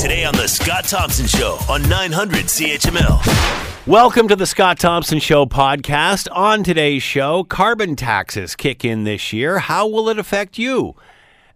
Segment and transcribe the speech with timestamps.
[0.00, 3.86] Today on The Scott Thompson Show on 900 CHML.
[3.86, 6.26] Welcome to the Scott Thompson Show podcast.
[6.32, 9.58] On today's show, carbon taxes kick in this year.
[9.58, 10.96] How will it affect you?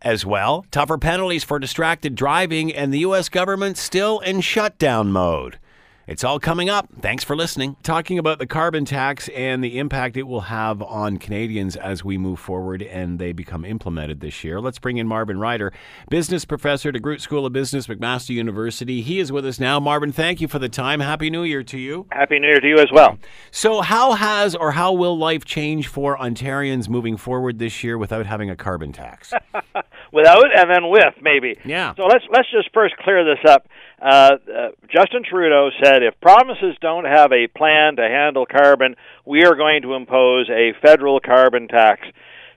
[0.03, 3.31] As well, tougher penalties for distracted driving and the U.S.
[3.31, 5.59] government still in shutdown mode.
[6.07, 6.87] It's all coming up.
[7.01, 7.77] Thanks for listening.
[7.83, 12.19] Talking about the carbon tax and the impact it will have on Canadians as we
[12.19, 14.61] move forward and they become implemented this year.
[14.61, 15.73] Let's bring in Marvin Ryder,
[16.11, 19.01] business professor at Groot School of Business, McMaster University.
[19.01, 19.81] He is with us now.
[19.81, 21.01] Marvin, thank you for the time.
[21.01, 22.07] Happy New Year to you.
[22.13, 23.19] Happy New Year to you as well.
[23.51, 28.27] So, how has or how will life change for Ontarians moving forward this year without
[28.27, 29.33] having a carbon tax?
[30.13, 31.59] without and then with, maybe.
[31.65, 31.95] Yeah.
[31.97, 33.67] So let's let's just first clear this up.
[34.05, 39.45] Uh, uh, Justin Trudeau said if provinces don't have a plan to handle carbon, we
[39.45, 42.03] are going to impose a federal carbon tax.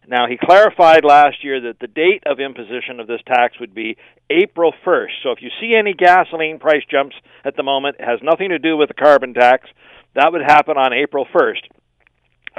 [0.10, 3.96] Now, he clarified last year that the date of imposition of this tax would be
[4.30, 5.24] April 1st.
[5.24, 7.16] So if you see any gasoline price jumps
[7.46, 9.70] at the moment, it has nothing to do with the carbon tax.
[10.16, 11.64] That would happen on April 1st.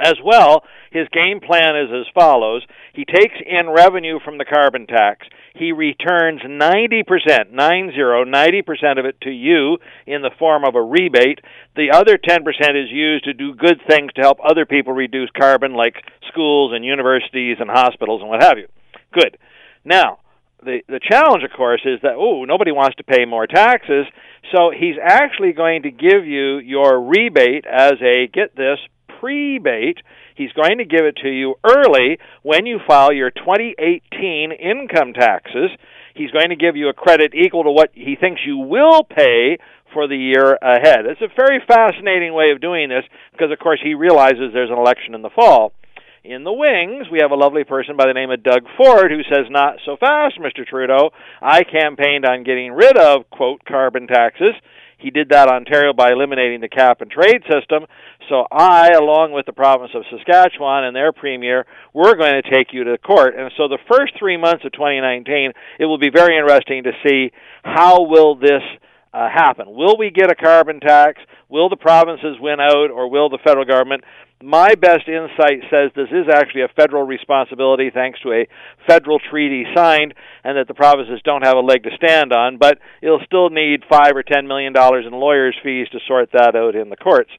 [0.01, 2.65] As well, his game plan is as follows.
[2.93, 5.27] He takes in revenue from the carbon tax.
[5.55, 11.39] He returns 90%, 90, 90% of it to you in the form of a rebate.
[11.75, 12.39] The other 10%
[12.81, 15.95] is used to do good things to help other people reduce carbon, like
[16.29, 18.67] schools and universities and hospitals and what have you.
[19.11, 19.37] Good.
[19.83, 20.19] Now,
[20.63, 24.05] the the challenge, of course, is that oh, nobody wants to pay more taxes,
[24.53, 28.79] so he's actually going to give you your rebate as a get this
[29.19, 29.97] prebate.
[30.35, 35.71] He's going to give it to you early when you file your 2018 income taxes.
[36.15, 39.57] He's going to give you a credit equal to what he thinks you will pay
[39.93, 41.05] for the year ahead.
[41.05, 44.77] It's a very fascinating way of doing this because, of course, he realizes there's an
[44.77, 45.73] election in the fall.
[46.23, 49.23] In the wings, we have a lovely person by the name of Doug Ford who
[49.23, 50.67] says, Not so fast, Mr.
[50.67, 51.11] Trudeau.
[51.41, 54.53] I campaigned on getting rid of, quote, carbon taxes.
[54.99, 57.85] He did that Ontario by eliminating the cap and trade system.
[58.27, 62.73] So I, along with the province of Saskatchewan and their premier, we're going to take
[62.73, 63.35] you to court.
[63.35, 67.31] And so the first three months of 2019, it will be very interesting to see
[67.63, 68.61] how will this
[69.13, 69.65] uh, happen.
[69.69, 71.19] Will we get a carbon tax?
[71.47, 74.03] Will the provinces win out, or will the federal government?
[74.41, 78.47] My best insight says this is actually a federal responsibility thanks to a
[78.87, 80.13] federal treaty signed,
[80.45, 83.83] and that the provinces don't have a leg to stand on, but you'll still need
[83.91, 87.31] five or ten million dollars in lawyers' fees to sort that out in the courts.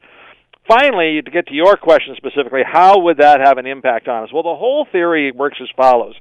[0.69, 4.31] Finally, to get to your question specifically, how would that have an impact on us?
[4.31, 6.17] Well, the whole theory works as follows.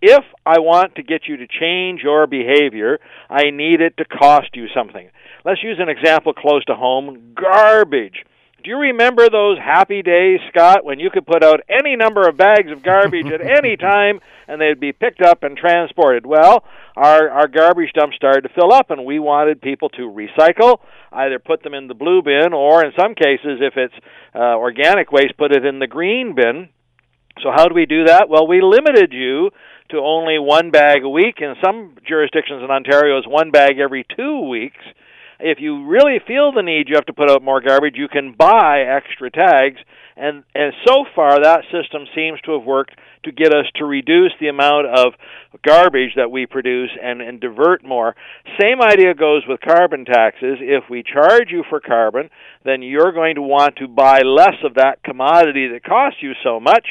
[0.00, 4.50] If I want to get you to change your behavior, I need it to cost
[4.54, 5.10] you something.
[5.44, 8.24] Let's use an example close to home garbage.
[8.62, 12.36] Do you remember those happy days, Scott, when you could put out any number of
[12.36, 16.26] bags of garbage at any time and they'd be picked up and transported?
[16.26, 20.80] Well, our our garbage dumps started to fill up and we wanted people to recycle,
[21.10, 23.94] either put them in the blue bin or in some cases if it's
[24.34, 26.68] uh, organic waste put it in the green bin.
[27.42, 28.28] So how do we do that?
[28.28, 29.50] Well, we limited you
[29.90, 31.36] to only one bag a week.
[31.38, 34.84] In some jurisdictions in Ontario, it's one bag every 2 weeks
[35.42, 37.94] if you really feel the need, you have to put out more garbage.
[37.96, 39.80] You can buy extra tags,
[40.16, 44.32] and and so far that system seems to have worked to get us to reduce
[44.40, 45.14] the amount of
[45.64, 48.14] garbage that we produce and and divert more.
[48.60, 50.58] Same idea goes with carbon taxes.
[50.60, 52.30] If we charge you for carbon,
[52.64, 56.60] then you're going to want to buy less of that commodity that costs you so
[56.60, 56.86] much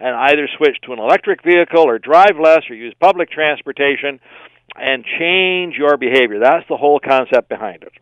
[0.00, 4.20] and either switch to an electric vehicle or drive less or use public transportation
[4.76, 6.40] and change your behavior.
[6.40, 7.92] That's the whole concept behind it.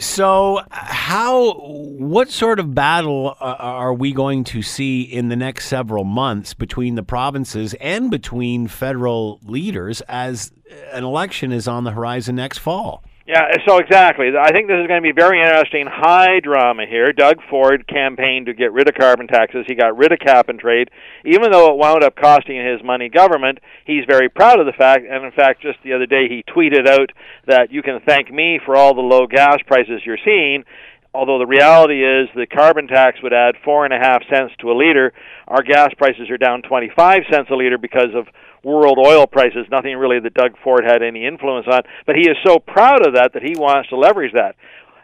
[0.00, 5.66] So, how, what sort of battle uh, are we going to see in the next
[5.66, 10.52] several months between the provinces and between federal leaders as
[10.92, 13.04] an election is on the horizon next fall?
[13.30, 14.26] Yeah, so exactly.
[14.36, 15.86] I think this is going to be very interesting.
[15.86, 17.12] High drama here.
[17.12, 19.66] Doug Ford campaigned to get rid of carbon taxes.
[19.68, 20.90] He got rid of cap and trade.
[21.24, 25.04] Even though it wound up costing his money government, he's very proud of the fact.
[25.08, 27.12] And in fact, just the other day, he tweeted out
[27.46, 30.64] that you can thank me for all the low gas prices you're seeing
[31.12, 34.70] although the reality is the carbon tax would add four and a half cents to
[34.70, 35.12] a liter,
[35.48, 38.28] our gas prices are down 25 cents a liter because of
[38.62, 41.82] world oil prices, nothing really that Doug Ford had any influence on.
[42.06, 44.56] But he is so proud of that that he wants to leverage that.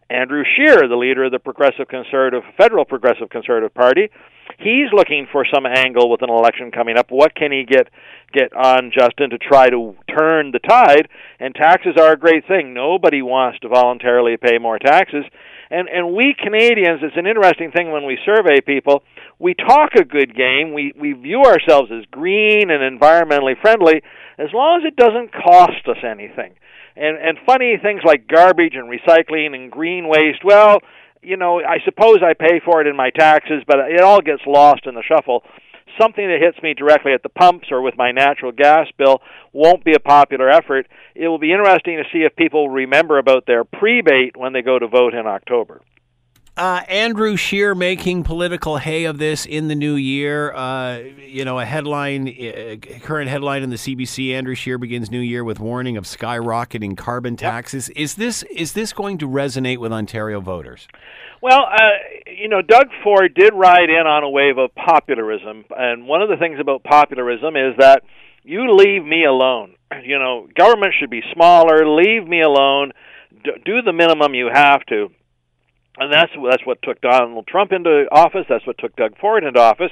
[0.09, 4.09] Andrew Scheer, the leader of the Progressive Conservative Federal Progressive Conservative Party,
[4.59, 7.11] he's looking for some angle with an election coming up.
[7.11, 7.89] What can he get
[8.33, 11.09] get on Justin to try to turn the tide?
[11.41, 12.73] And taxes are a great thing.
[12.73, 15.25] Nobody wants to voluntarily pay more taxes.
[15.71, 19.03] And and we Canadians, it's an interesting thing when we survey people.
[19.39, 20.73] We talk a good game.
[20.73, 24.03] We we view ourselves as green and environmentally friendly,
[24.39, 26.55] as long as it doesn't cost us anything.
[26.97, 30.43] And and funny things like garbage and recycling and green waste.
[30.43, 30.79] Well,
[31.23, 34.43] you know, I suppose I pay for it in my taxes, but it all gets
[34.47, 35.43] lost in the shuffle.
[36.01, 39.21] Something that hits me directly at the pumps or with my natural gas bill
[39.53, 40.87] won't be a popular effort.
[41.15, 44.79] It will be interesting to see if people remember about their prebate when they go
[44.79, 45.81] to vote in October.
[46.57, 50.55] Uh, Andrew Scheer making political hay of this in the new year.
[50.55, 55.21] Uh, you know, a headline, uh, current headline in the CBC: Andrew Scheer begins new
[55.21, 57.89] year with warning of skyrocketing carbon taxes.
[57.89, 57.99] Yep.
[57.99, 60.89] Is this is this going to resonate with Ontario voters?
[61.43, 61.91] Well, uh,
[62.27, 66.31] you know, Doug Ford did ride in on a wave of popularism, and one of
[66.31, 68.03] the things about popularism is that
[68.45, 69.75] you leave me alone.
[70.03, 71.87] You know, government should be smaller.
[71.87, 72.93] Leave me alone.
[73.45, 75.11] Do the minimum you have to
[75.99, 78.45] and that's that's what took Donald Trump into office.
[78.49, 79.91] That's what took Doug Ford into office.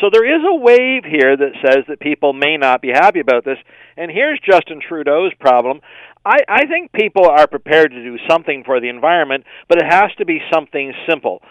[0.00, 3.44] So there is a wave here that says that people may not be happy about
[3.44, 3.58] this.
[3.96, 5.80] And here's Justin Trudeau's problem.
[6.24, 10.10] I, I think people are prepared to do something for the environment, but it has
[10.18, 11.42] to be something simple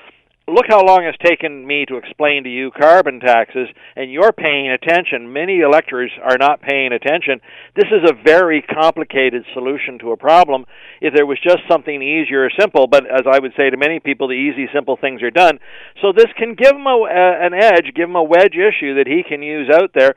[0.48, 4.70] look how long it's taken me to explain to you carbon taxes, and you're paying
[4.70, 5.32] attention.
[5.32, 7.40] Many electors are not paying attention.
[7.76, 10.66] This is a very complicated solution to a problem.
[11.00, 14.00] If there was just something easier or simple, but as I would say to many
[14.00, 15.60] people, the easy, simple things are done.
[16.02, 19.24] So this can give him a, an edge, give him a wedge issue that he
[19.28, 20.16] can use out there.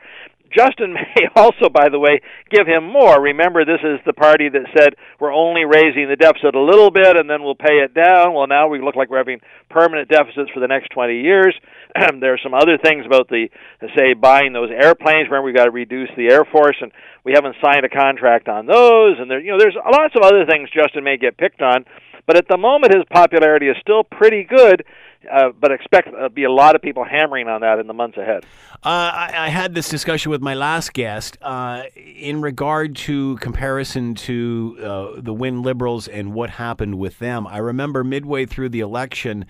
[0.56, 2.20] Justin may also, by the way,
[2.50, 3.20] give him more.
[3.20, 7.16] Remember, this is the party that said we're only raising the deficit a little bit
[7.16, 8.32] and then we'll pay it down.
[8.32, 11.54] Well, now we look like we're having permanent deficits for the next 20 years.
[12.20, 13.48] there are some other things about the,
[13.94, 15.28] say, buying those airplanes.
[15.28, 16.92] Remember, we've got to reduce the Air Force, and
[17.24, 19.16] we haven't signed a contract on those.
[19.18, 21.84] And there, you know, there's lots of other things Justin may get picked on.
[22.26, 24.84] But at the moment, his popularity is still pretty good
[25.30, 28.16] uh, but expect uh, be a lot of people hammering on that in the months
[28.16, 28.44] ahead.
[28.82, 34.14] Uh, I, I, had this discussion with my last guest uh, in regard to comparison
[34.14, 37.46] to uh, the Wynne Liberals and what happened with them.
[37.46, 39.46] I remember midway through the election.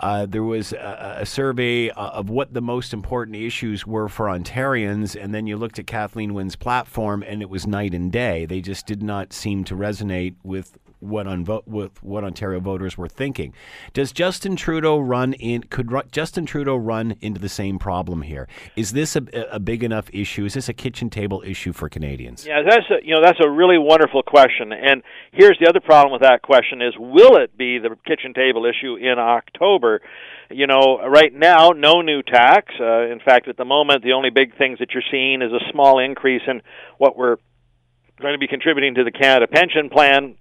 [0.00, 5.20] Uh, there was a, a, survey of what the most important issues were for Ontarians,
[5.20, 8.46] and then you looked at Kathleen Wynne's platform, and it was night and day.
[8.46, 13.08] They just did not seem to resonate with what unvo- with what Ontario voters were
[13.08, 13.52] thinking.
[13.92, 15.62] Does Justin Trudeau run in?
[15.62, 18.48] Could Justin Trudeau run into the same problem here?
[18.76, 20.44] Is this a, a, big enough issue?
[20.44, 22.46] Is this a kitchen table issue for Canadians?
[22.46, 24.72] Yeah, that's a, you know that's a really wonderful question.
[24.72, 25.02] And
[25.32, 28.96] here's the other problem with that question: is will it be the kitchen table issue
[28.96, 30.00] in October?
[30.50, 32.72] You know, right now, no new tax.
[32.80, 35.60] Uh, in fact, at the moment, the only big things that you're seeing is a
[35.70, 36.62] small increase in
[36.96, 37.36] what we're
[38.18, 40.36] going to be contributing to the Canada Pension Plan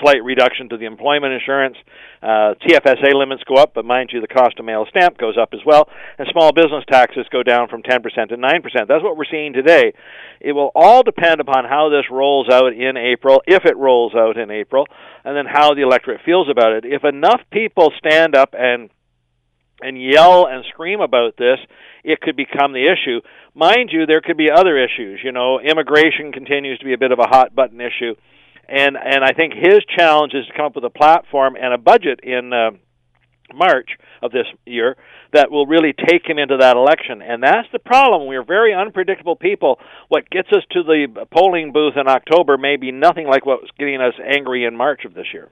[0.00, 1.76] slight reduction to the employment insurance.
[2.22, 5.50] Uh, TFSA limits go up, but mind you, the cost of mail stamp goes up
[5.52, 5.88] as well,
[6.18, 8.40] and small business taxes go down from 10% to 9%.
[8.88, 9.92] That's what we're seeing today.
[10.40, 14.38] It will all depend upon how this rolls out in April, if it rolls out
[14.38, 14.86] in April,
[15.24, 16.84] and then how the electorate feels about it.
[16.86, 18.90] If enough people stand up and
[19.82, 21.58] and yell and scream about this,
[22.04, 23.20] it could become the issue.
[23.54, 25.20] Mind you, there could be other issues.
[25.22, 28.14] You know, immigration continues to be a bit of a hot button issue
[28.68, 31.78] and and I think his challenge is to come up with a platform and a
[31.78, 32.70] budget in uh,
[33.52, 33.90] March
[34.22, 34.96] of this year
[35.32, 37.22] that will really take him into that election.
[37.22, 38.26] And that's the problem.
[38.26, 39.78] We're very unpredictable people.
[40.08, 43.70] What gets us to the polling booth in October may be nothing like what was
[43.78, 45.50] getting us angry in March of this year.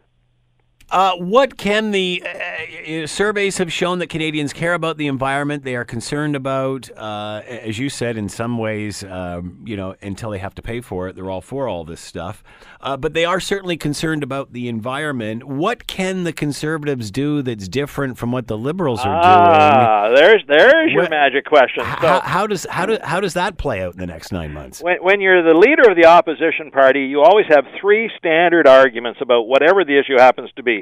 [0.92, 5.64] Uh, what can the uh, surveys have shown that Canadians care about the environment?
[5.64, 10.28] They are concerned about, uh, as you said, in some ways, um, you know, until
[10.28, 12.44] they have to pay for it, they're all for all this stuff.
[12.82, 15.44] Uh, but they are certainly concerned about the environment.
[15.44, 20.16] What can the Conservatives do that's different from what the Liberals are ah, doing?
[20.16, 21.84] There's there's your magic question.
[21.84, 24.52] How, so, how, does how do, how does that play out in the next nine
[24.52, 24.82] months?
[24.82, 29.20] When, when you're the leader of the opposition party, you always have three standard arguments
[29.22, 30.81] about whatever the issue happens to be.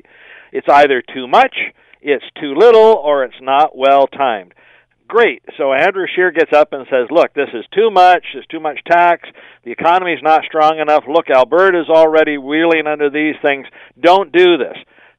[0.52, 1.56] It's either too much,
[2.00, 4.54] it's too little, or it's not well timed.
[5.06, 5.42] Great.
[5.56, 8.24] So Andrew Scheer gets up and says, "Look, this is too much.
[8.32, 9.28] There's too much tax.
[9.64, 11.04] The economy's not strong enough.
[11.08, 13.66] Look, Alberta's already wheeling under these things.
[13.98, 14.78] Don't do this."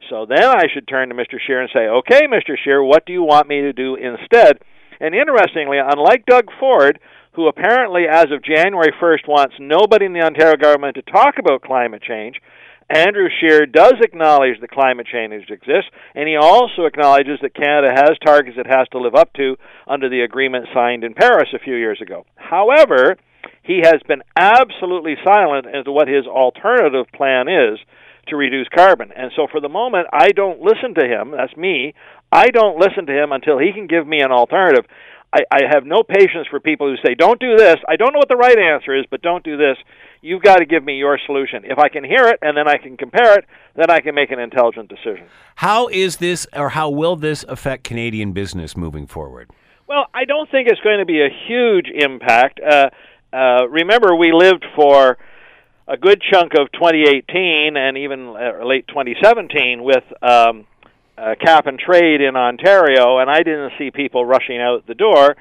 [0.09, 1.39] So then I should turn to Mr.
[1.39, 2.57] Scheer and say, "Okay, Mr.
[2.57, 4.59] Scheer, what do you want me to do instead?"
[5.01, 6.99] And interestingly, unlike Doug Ford,
[7.33, 11.61] who apparently as of January 1st wants nobody in the Ontario government to talk about
[11.61, 12.41] climate change,
[12.91, 18.17] Andrew Scheer does acknowledge that climate change exists, and he also acknowledges that Canada has
[18.25, 19.55] targets it has to live up to
[19.87, 22.25] under the agreement signed in Paris a few years ago.
[22.35, 23.15] However,
[23.63, 27.79] he has been absolutely silent as to what his alternative plan is
[28.27, 29.11] to reduce carbon.
[29.15, 31.31] And so for the moment, I don't listen to him.
[31.31, 31.93] That's me.
[32.31, 34.85] I don't listen to him until he can give me an alternative.
[35.33, 37.77] I, I have no patience for people who say, don't do this.
[37.87, 39.77] I don't know what the right answer is, but don't do this.
[40.23, 41.63] You've got to give me your solution.
[41.65, 44.29] If I can hear it and then I can compare it, then I can make
[44.29, 45.25] an intelligent decision.
[45.55, 49.49] How is this, or how will this affect Canadian business moving forward?
[49.87, 52.59] Well, I don't think it's going to be a huge impact.
[52.59, 52.89] Uh,
[53.33, 55.17] uh, remember, we lived for
[55.87, 60.67] a good chunk of 2018 and even uh, late 2017 with um,
[61.17, 65.35] uh, cap and trade in Ontario, and I didn't see people rushing out the door.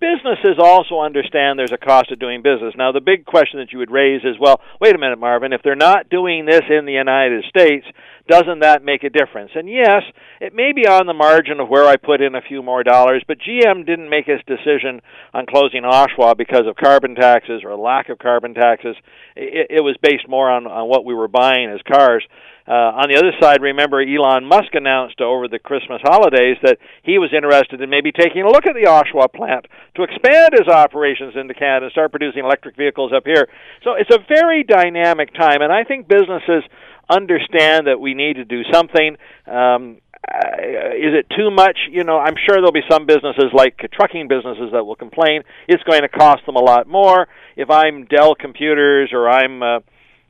[0.00, 2.74] Businesses also understand there's a cost of doing business.
[2.74, 5.60] Now, the big question that you would raise is, well, wait a minute, Marvin, if
[5.62, 7.84] they're not doing this in the United States,
[8.30, 9.50] doesn't that make a difference?
[9.56, 10.02] And yes,
[10.40, 13.24] it may be on the margin of where I put in a few more dollars,
[13.26, 15.02] but GM didn't make its decision
[15.34, 18.94] on closing Oshawa because of carbon taxes or lack of carbon taxes.
[19.34, 22.24] It, it was based more on, on what we were buying as cars.
[22.70, 27.18] Uh, on the other side, remember Elon Musk announced over the Christmas holidays that he
[27.18, 31.34] was interested in maybe taking a look at the Oshawa plant to expand his operations
[31.34, 33.48] into Canada and start producing electric vehicles up here.
[33.82, 36.62] So it's a very dynamic time, and I think businesses
[37.10, 39.16] understand that we need to do something.
[39.46, 39.98] Um,
[40.32, 41.78] uh, is it too much?
[41.90, 45.82] You know, I'm sure there'll be some businesses like trucking businesses that will complain it's
[45.82, 47.26] going to cost them a lot more.
[47.56, 49.80] If I'm Dell Computers or I'm uh,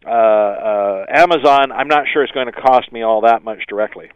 [0.06, 4.10] uh, uh, Amazon, I'm not sure it's going to cost me all that much directly.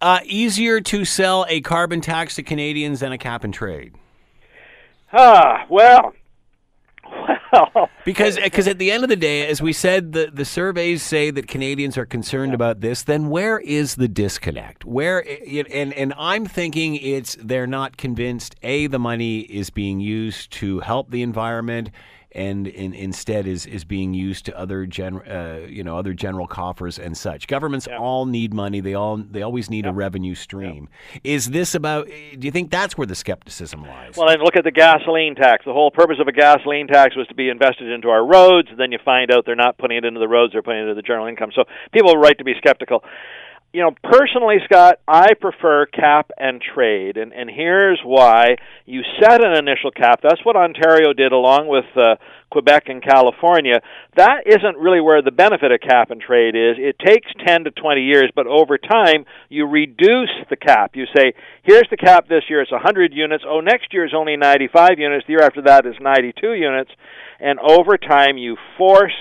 [0.00, 3.94] Uh, easier to sell a carbon tax to Canadians than a cap and trade.
[5.12, 6.12] Ah, well,
[7.52, 11.02] well, because because at the end of the day, as we said, the, the surveys
[11.02, 12.56] say that Canadians are concerned yeah.
[12.56, 13.02] about this.
[13.02, 14.84] Then where is the disconnect?
[14.84, 15.24] Where
[15.72, 18.56] and and I'm thinking it's they're not convinced.
[18.62, 21.90] A, the money is being used to help the environment
[22.36, 26.46] and in, instead is is being used to other gen, uh, you know other general
[26.46, 27.46] coffers and such.
[27.46, 27.98] Governments yeah.
[27.98, 28.80] all need money.
[28.80, 29.90] They all they always need yeah.
[29.90, 30.88] a revenue stream.
[31.14, 31.20] Yeah.
[31.24, 32.06] Is this about?
[32.06, 34.16] Do you think that's where the skepticism lies?
[34.16, 35.64] Well, and look at the gasoline tax.
[35.64, 38.68] The whole purpose of a gasoline tax was to be invested into our roads.
[38.70, 40.88] And Then you find out they're not putting it into the roads; they're putting it
[40.88, 41.50] into the general income.
[41.54, 43.02] So people have a right to be skeptical
[43.76, 48.56] you know, personally, Scott, I prefer cap and trade, and and here's why:
[48.86, 50.20] you set an initial cap.
[50.22, 52.16] That's what Ontario did, along with uh,
[52.50, 53.82] Quebec and California.
[54.16, 56.76] That isn't really where the benefit of cap and trade is.
[56.78, 60.92] It takes ten to twenty years, but over time, you reduce the cap.
[60.96, 63.44] You say, here's the cap this year; it's 100 units.
[63.46, 65.26] Oh, next year is only 95 units.
[65.26, 66.92] The year after that is 92 units,
[67.40, 69.12] and over time, you force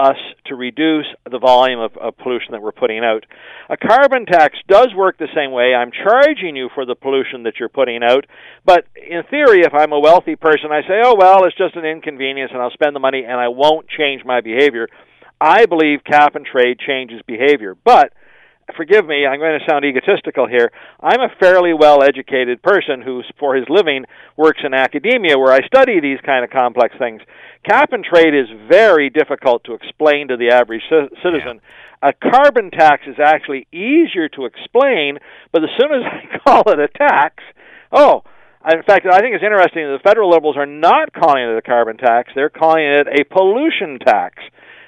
[0.00, 0.16] us
[0.46, 3.24] to reduce the volume of, of, pollution that we're putting out.
[3.68, 5.74] A carbon tax does work the same way.
[5.74, 8.24] I'm charging you for the pollution that you're putting out,
[8.64, 11.84] but in theory, if I'm a wealthy person, I say, oh, well, it's just an
[11.84, 14.88] inconvenience and I'll spend the money and I won't change my behavior.
[15.40, 18.12] I believe cap and trade changes behavior, but
[18.76, 20.70] forgive me, I'm going to sound egotistical here.
[21.00, 24.04] I'm a fairly well educated person who, for his living,
[24.36, 27.22] works in academia where I study these kind of complex things.
[27.68, 31.60] Cap and trade is very difficult to explain to the average citizen.
[32.02, 32.10] Yeah.
[32.10, 35.18] A carbon tax is actually easier to explain,
[35.52, 37.42] but as soon as I call it a tax,
[37.92, 38.22] oh,
[38.64, 41.62] in fact, I think it's interesting that the federal liberals are not calling it a
[41.62, 44.36] carbon tax, they're calling it a pollution tax.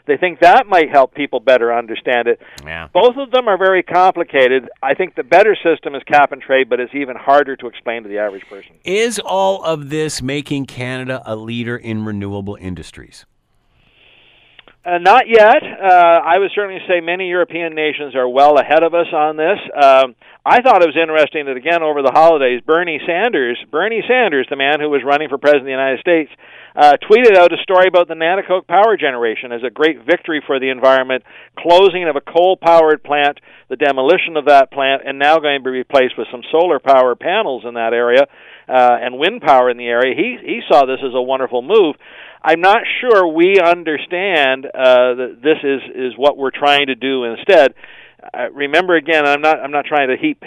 [0.07, 2.41] They think that might help people better understand it.
[2.65, 2.89] Yeah.
[2.93, 4.69] Both of them are very complicated.
[4.83, 8.03] I think the better system is cap and trade, but it's even harder to explain
[8.03, 8.73] to the average person.
[8.85, 13.27] Is all of this making Canada a leader in renewable industries?
[14.85, 15.63] Uh, not yet.
[15.63, 19.59] Uh, I would certainly say many European nations are well ahead of us on this.
[19.79, 24.49] Um, I thought it was interesting that again over the holidays, Bernie Sanders, Bernie Sanders,
[24.51, 26.31] the man who was running for president of the United States,
[26.75, 30.59] uh, tweeted out a story about the Nanticoke power generation as a great victory for
[30.59, 31.23] the environment,
[31.57, 35.71] closing of a coal-powered plant, the demolition of that plant, and now going to be
[35.71, 38.27] replaced with some solar power panels in that area
[38.69, 40.15] uh, and wind power in the area.
[40.17, 41.95] He he saw this as a wonderful move.
[42.45, 47.25] I'm not sure we understand uh, that this is is what we're trying to do
[47.25, 47.75] instead.
[48.23, 50.43] Uh, remember again, I'm not I'm not trying to heap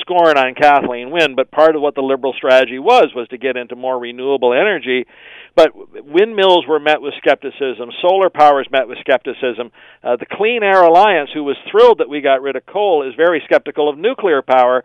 [0.00, 3.56] scorn on Kathleen Wynne, but part of what the liberal strategy was was to get
[3.56, 5.06] into more renewable energy.
[5.54, 7.90] But windmills were met with skepticism.
[8.00, 9.70] Solar power is met with skepticism.
[10.02, 13.14] Uh, the Clean Air Alliance, who was thrilled that we got rid of coal, is
[13.16, 14.82] very skeptical of nuclear power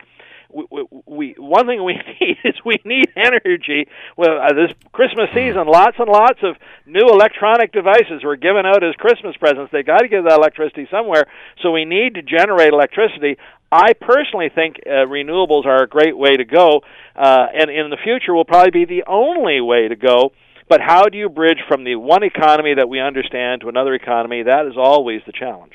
[0.54, 3.88] we, we one thing we need is we need energy.
[4.18, 6.56] Well, uh, this Christmas season, lots and lots of
[6.86, 9.72] new electronic devices were given out as Christmas presents.
[9.72, 11.26] They got to get that electricity somewhere,
[11.62, 13.38] so we need to generate electricity.
[13.72, 16.82] I personally think uh, renewables are a great way to go,
[17.16, 20.32] uh, and in the future will probably be the only way to go.
[20.70, 24.44] But how do you bridge from the one economy that we understand to another economy?
[24.44, 25.74] That is always the challenge.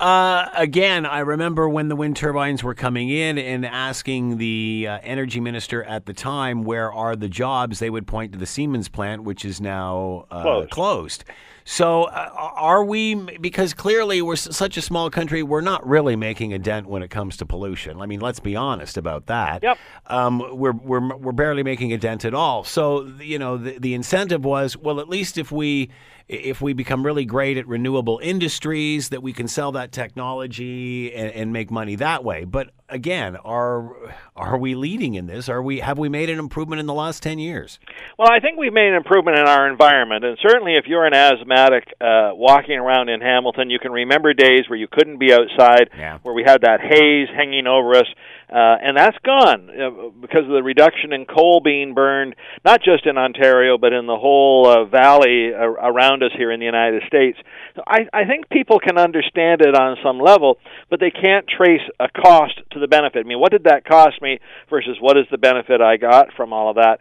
[0.00, 4.98] Uh, again, I remember when the wind turbines were coming in and asking the uh,
[5.02, 7.80] energy minister at the time, where are the jobs?
[7.80, 10.70] They would point to the Siemens plant, which is now uh, Closed.
[10.70, 11.24] closed.
[11.66, 16.16] So, uh, are we, because clearly we're s- such a small country, we're not really
[16.16, 18.00] making a dent when it comes to pollution.
[18.00, 19.62] I mean, let's be honest about that.
[19.62, 19.78] Yep.
[20.06, 22.64] Um, we're, we're, we're barely making a dent at all.
[22.64, 25.90] So, you know, the, the incentive was, well, at least if we,
[26.30, 31.32] if we become really great at renewable industries, that we can sell that technology and,
[31.32, 32.44] and make money that way.
[32.44, 33.90] But again, are
[34.36, 35.48] are we leading in this?
[35.48, 37.80] Are we have we made an improvement in the last ten years?
[38.18, 41.14] Well, I think we've made an improvement in our environment, and certainly if you're an
[41.14, 45.90] asthmatic uh, walking around in Hamilton, you can remember days where you couldn't be outside,
[45.98, 46.18] Yeah.
[46.22, 48.06] where we had that haze hanging over us,
[48.52, 53.06] uh, and that's gone uh, because of the reduction in coal being burned, not just
[53.06, 57.02] in Ontario, but in the whole uh, valley uh, around us here in the United
[57.06, 57.38] States.
[57.76, 61.86] So I, I think people can understand it on some level, but they can't trace
[62.00, 63.24] a cost to the benefit.
[63.24, 66.52] I mean, what did that cost me versus what is the benefit I got from
[66.52, 66.98] all of that?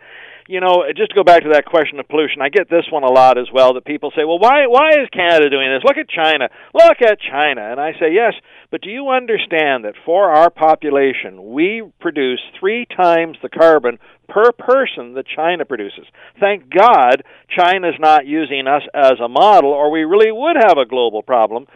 [0.50, 3.04] you know, just to go back to that question of pollution, I get this one
[3.04, 3.76] a lot as well.
[3.76, 5.84] That people say, "Well, why why is Canada doing this?
[5.86, 6.50] Look at China.
[6.74, 8.34] Look at China." And I say, "Yes,
[8.72, 13.98] but do you understand that for our population, we produce three times the carbon
[14.28, 16.06] per person that China produces?
[16.40, 20.86] Thank God China's not using us as a model, or we really would have a
[20.86, 21.68] global problem."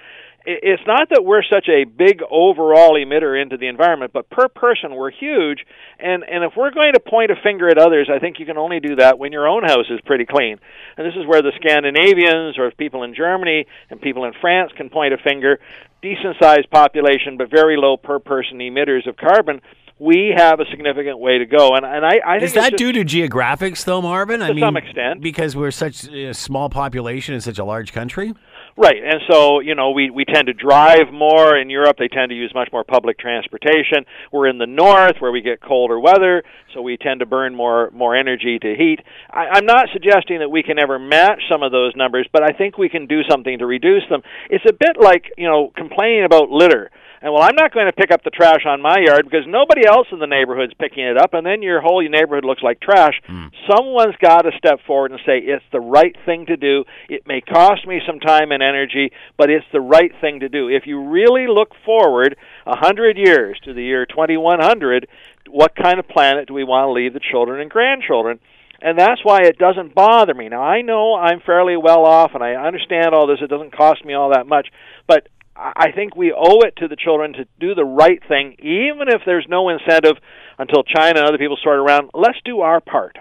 [0.45, 4.93] It's not that we're such a big overall emitter into the environment, but per person
[4.93, 5.65] we're huge.
[5.99, 8.57] And and if we're going to point a finger at others, I think you can
[8.57, 10.59] only do that when your own house is pretty clean.
[10.97, 14.89] And this is where the Scandinavians or people in Germany and people in France can
[14.89, 15.59] point a finger.
[16.03, 19.61] Decent sized population, but very low per person emitters of carbon.
[19.99, 22.77] We have a significant way to go, and and I, I think Is that just-
[22.77, 24.41] due to geographics, though, Marvin?
[24.41, 25.21] I To mean, some extent.
[25.21, 28.33] because we're such a small population in such a large country.
[28.75, 31.97] Right, and so you know we we tend to drive more in Europe.
[31.99, 34.03] They tend to use much more public transportation.
[34.31, 36.41] We're in the north where we get colder weather,
[36.73, 38.97] so we tend to burn more more energy to heat.
[39.29, 42.49] I, I'm not suggesting that we can ever match some of those numbers, but I
[42.57, 44.23] think we can do something to reduce them.
[44.49, 46.89] It's a bit like you know complaining about litter.
[47.23, 49.87] And well, I'm not going to pick up the trash on my yard because nobody
[49.87, 53.13] else in the neighborhood's picking it up, and then your whole neighborhood looks like trash.
[53.25, 53.47] Hmm.
[53.65, 56.83] Someone's got to step forward and say it's the right thing to do.
[57.07, 60.67] It may cost me some time and energy, but it's the right thing to do.
[60.67, 62.35] If you really look forward
[62.67, 65.07] a hundred years to the year 2100,
[65.49, 68.41] what kind of planet do we want to leave the children and grandchildren?
[68.83, 70.49] and that's why it doesn't bother me.
[70.49, 73.39] Now I know I'm fairly well off, and I understand all this.
[73.41, 74.67] It doesn't cost me all that much,
[75.07, 78.55] but I I think we owe it to the children to do the right thing,
[78.59, 80.17] even if there's no incentive
[80.57, 82.09] until China and other people sort around.
[82.13, 83.17] Let's do our part.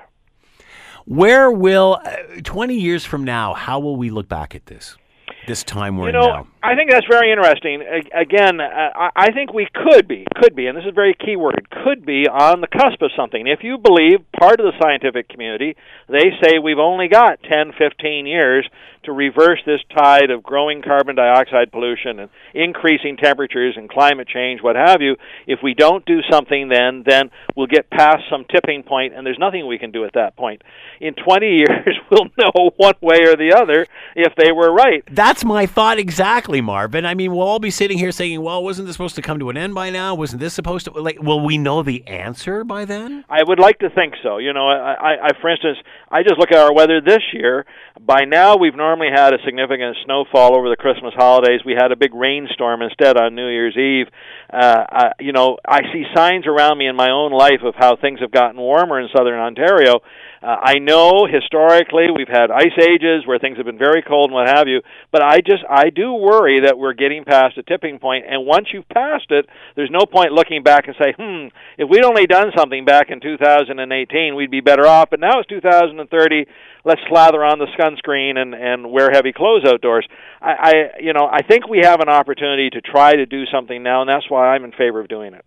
[1.04, 3.54] Where will uh, twenty years from now?
[3.54, 4.96] How will we look back at this?
[5.44, 6.46] This time we're You know, in now.
[6.62, 7.82] I think that's very interesting.
[8.14, 8.64] Again, uh,
[8.94, 11.66] I I think we could be, could be, and this is a very key word,
[11.84, 13.48] could be on the cusp of something.
[13.48, 15.74] If you believe part of the scientific community,
[16.08, 18.68] they say we've only got 10, 15 years
[19.04, 24.62] to reverse this tide of growing carbon dioxide pollution and increasing temperatures and climate change,
[24.62, 25.16] what have you.
[25.46, 29.38] If we don't do something then, then we'll get past some tipping point, and there's
[29.38, 30.62] nothing we can do at that point.
[31.00, 35.02] In 20 years, we'll know one way or the other if they were right.
[35.10, 37.04] That's my thought exactly, Marvin.
[37.04, 39.50] I mean, we'll all be sitting here saying, "Well, wasn't this supposed to come to
[39.50, 40.14] an end by now?
[40.14, 41.20] Wasn't this supposed to like?
[41.20, 44.38] Will we know the answer by then?" I would like to think so.
[44.38, 45.78] You know, I, I, I for instance,
[46.10, 47.66] I just look at our weather this year.
[48.00, 51.60] By now, we've normally had a significant snowfall over the Christmas holidays.
[51.64, 54.06] We had a big rainstorm instead on New Year's Eve.
[54.52, 57.96] Uh, I, you know, I see signs around me in my own life of how
[57.96, 60.00] things have gotten warmer in southern Ontario.
[60.42, 64.34] Uh, I know historically we've had ice ages where things have been very cold and
[64.34, 64.80] what have you,
[65.12, 68.66] but I just I do worry that we're getting past a tipping point, and once
[68.72, 71.46] you've passed it, there's no point looking back and say, hmm,
[71.78, 75.10] if we'd only done something back in 2018, we'd be better off.
[75.10, 76.46] But now it's 2030.
[76.84, 80.06] Let's slather on the sunscreen and and wear heavy clothes outdoors.
[80.40, 83.80] I, I you know I think we have an opportunity to try to do something
[83.80, 85.44] now, and that's why I'm in favor of doing it.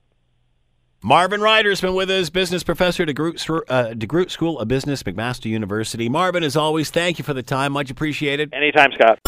[1.06, 5.46] Marvin Ryder's been with us, business professor at DeGroote, uh, DeGroote School of Business, McMaster
[5.46, 6.10] University.
[6.10, 7.74] Marvin, as always, thank you for the time.
[7.74, 8.52] Much appreciated.
[8.52, 9.20] Anytime, Scott.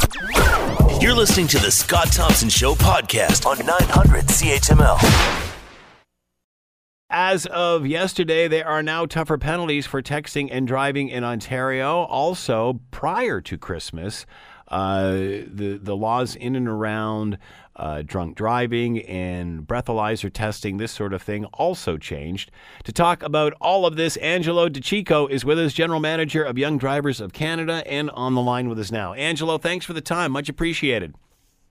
[1.00, 4.98] You're listening to the Scott Thompson Show podcast on 900 CHML.
[7.12, 11.98] As of yesterday, there are now tougher penalties for texting and driving in Ontario.
[12.06, 14.26] Also, prior to Christmas,
[14.70, 17.38] uh, the the laws in and around
[17.78, 22.52] uh, drunk driving and breathalyzer testing, this sort of thing, also changed.
[22.84, 26.78] To talk about all of this, Angelo DiCicco is with us, General Manager of Young
[26.78, 29.14] Drivers of Canada, and on the line with us now.
[29.14, 30.32] Angelo, thanks for the time.
[30.32, 31.14] Much appreciated.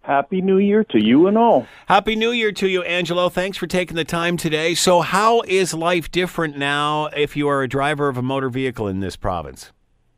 [0.07, 1.67] Happy New Year to you and all.
[1.87, 3.29] Happy New Year to you, Angelo.
[3.29, 4.73] Thanks for taking the time today.
[4.75, 8.87] So, how is life different now if you are a driver of a motor vehicle
[8.87, 9.73] in this province?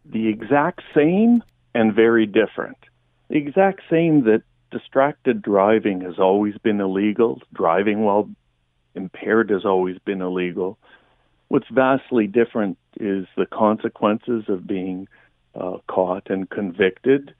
[0.05, 1.43] The exact same
[1.75, 2.77] and very different.
[3.31, 8.29] The exact same that distracted driving has always been illegal, driving while
[8.95, 10.79] impaired has always been illegal.
[11.49, 15.09] What's vastly different is the consequences of being
[15.55, 17.35] uh, caught and convicted.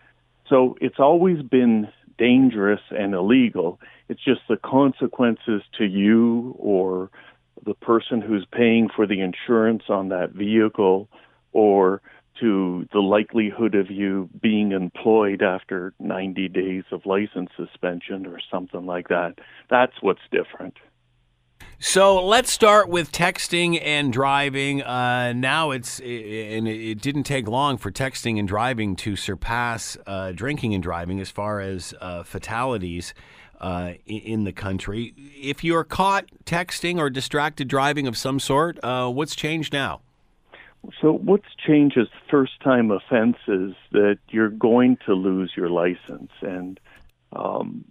[0.49, 3.79] So, it's always been dangerous and illegal.
[4.09, 7.11] It's just the consequences to you or
[7.65, 11.09] the person who's paying for the insurance on that vehicle
[11.53, 12.01] or
[12.41, 18.87] to the likelihood of you being employed after 90 days of license suspension or something
[18.87, 19.35] like that.
[19.71, 20.75] That's what's different.
[21.81, 24.83] So let's start with texting and driving.
[24.83, 30.33] Uh, now it's and it didn't take long for texting and driving to surpass uh,
[30.33, 33.15] drinking and driving as far as uh, fatalities
[33.61, 35.15] uh, in the country.
[35.17, 40.01] If you're caught texting or distracted driving of some sort, uh, what's changed now?
[41.01, 46.79] So what's changed is first-time offenses that you're going to lose your license and.
[47.31, 47.85] Um,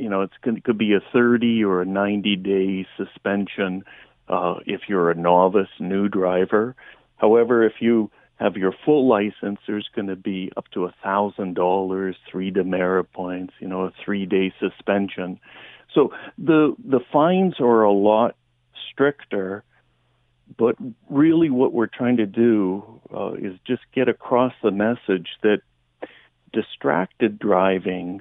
[0.00, 3.84] you know, it's it could be a 30 or a 90 day suspension
[4.28, 6.74] uh, if you're a novice new driver.
[7.16, 11.54] However, if you have your full license, there's going to be up to a thousand
[11.54, 15.38] dollars, three demerit points, you know, a three day suspension.
[15.94, 18.36] So the the fines are a lot
[18.90, 19.64] stricter,
[20.56, 20.76] but
[21.08, 25.60] really what we're trying to do uh, is just get across the message that
[26.52, 28.20] distracted driving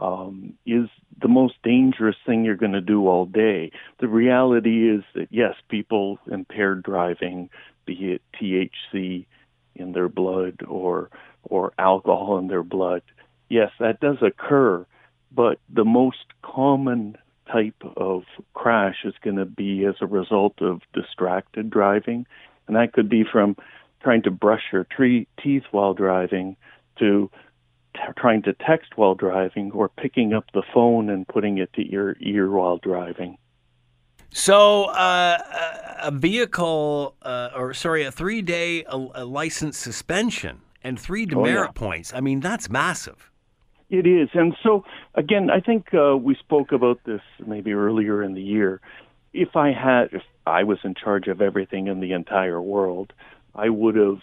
[0.00, 0.88] um, is
[1.20, 3.70] the most dangerous thing you're going to do all day.
[4.00, 7.50] The reality is that yes, people impaired driving,
[7.84, 9.26] be it THC
[9.74, 11.10] in their blood or
[11.44, 13.02] or alcohol in their blood,
[13.48, 14.86] yes, that does occur.
[15.34, 17.16] But the most common
[17.52, 18.22] type of
[18.54, 22.26] crash is going to be as a result of distracted driving,
[22.66, 23.56] and that could be from
[24.02, 26.56] trying to brush your tree, teeth while driving
[26.98, 27.30] to
[27.94, 31.88] t- trying to text while driving or picking up the phone and putting it to
[31.88, 33.36] your ear while driving.
[34.34, 35.38] So, uh,
[36.02, 41.72] a vehicle, uh, or sorry, a three day license suspension and three demerit oh, yeah.
[41.72, 42.14] points.
[42.14, 43.30] I mean, that's massive.
[43.92, 44.30] It is.
[44.32, 48.80] And so, again, I think uh, we spoke about this maybe earlier in the year.
[49.34, 53.12] If I had, if I was in charge of everything in the entire world,
[53.54, 54.22] I would have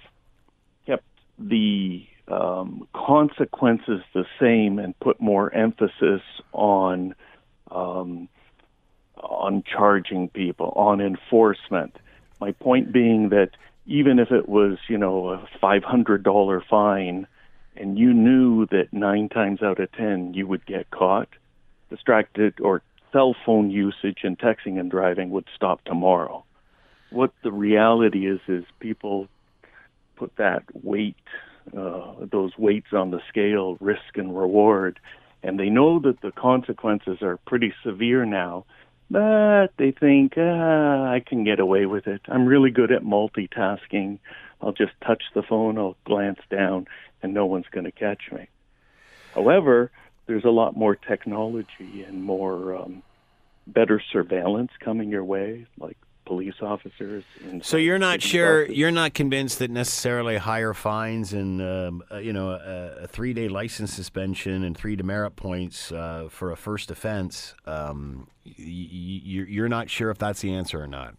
[0.87, 1.05] kept
[1.37, 7.13] the um, consequences the same and put more emphasis on
[7.69, 8.27] um,
[9.17, 11.95] on charging people, on enforcement.
[12.41, 13.51] My point being that
[13.85, 17.27] even if it was, you know, a five hundred dollar fine,
[17.75, 21.29] and you knew that nine times out of ten you would get caught,
[21.89, 26.43] distracted or cell phone usage and texting and driving would stop tomorrow.
[27.09, 29.27] What the reality is is people
[30.15, 31.15] put that weight
[31.77, 34.99] uh, those weights on the scale, risk and reward,
[35.43, 38.65] and they know that the consequences are pretty severe now.
[39.11, 42.21] But they think ah, I can get away with it.
[42.27, 44.19] I'm really good at multitasking.
[44.61, 46.85] I'll just touch the phone, I'll glance down,
[47.21, 48.47] and no one's going to catch me.
[49.33, 49.91] However,
[50.27, 53.03] there's a lot more technology and more um,
[53.67, 57.23] better surveillance coming your way, like police officers.
[57.63, 58.77] so you're not sure, offices.
[58.77, 63.33] you're not convinced that necessarily higher fines and um, uh, you know a, a, three
[63.33, 67.55] day license suspension and three demerit points uh, for a first offense.
[67.65, 71.15] Um, y- y- you're not sure if that's the answer or not.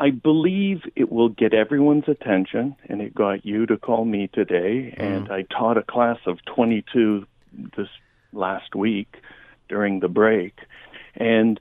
[0.00, 4.94] I believe it will get everyone's attention, and it got you to call me today.
[4.96, 5.02] Mm.
[5.02, 7.26] And I taught a class of 22
[7.76, 7.88] this
[8.32, 9.14] last week
[9.68, 10.54] during the break,
[11.16, 11.60] and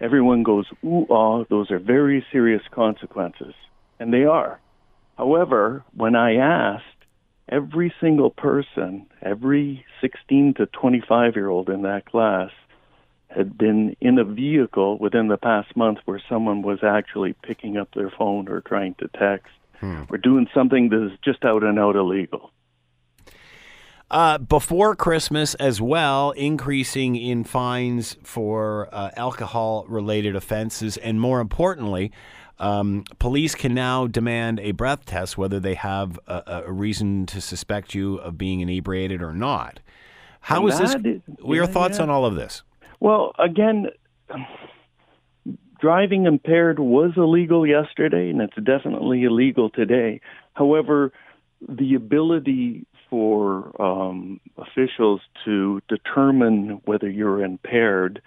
[0.00, 3.54] everyone goes, ooh, ah, those are very serious consequences.
[3.98, 4.60] And they are.
[5.16, 6.84] However, when I asked
[7.48, 12.50] every single person, every 16 to 25 year old in that class,
[13.28, 17.88] had been in a vehicle within the past month where someone was actually picking up
[17.94, 20.02] their phone or trying to text hmm.
[20.08, 22.50] or doing something that is just out and out illegal.
[24.10, 30.96] Uh, before Christmas as well, increasing in fines for uh, alcohol related offenses.
[30.96, 32.10] And more importantly,
[32.58, 37.40] um, police can now demand a breath test whether they have a, a, reason to
[37.40, 39.78] suspect you of being inebriated or not.
[40.40, 40.94] How is this?
[41.04, 42.04] Is, what are your thoughts yeah.
[42.04, 42.62] on all of this?
[43.00, 43.86] Well, again,
[45.80, 50.20] driving impaired was illegal yesterday, and it's definitely illegal today.
[50.54, 51.12] However,
[51.66, 58.20] the ability for um, officials to determine whether you're impaired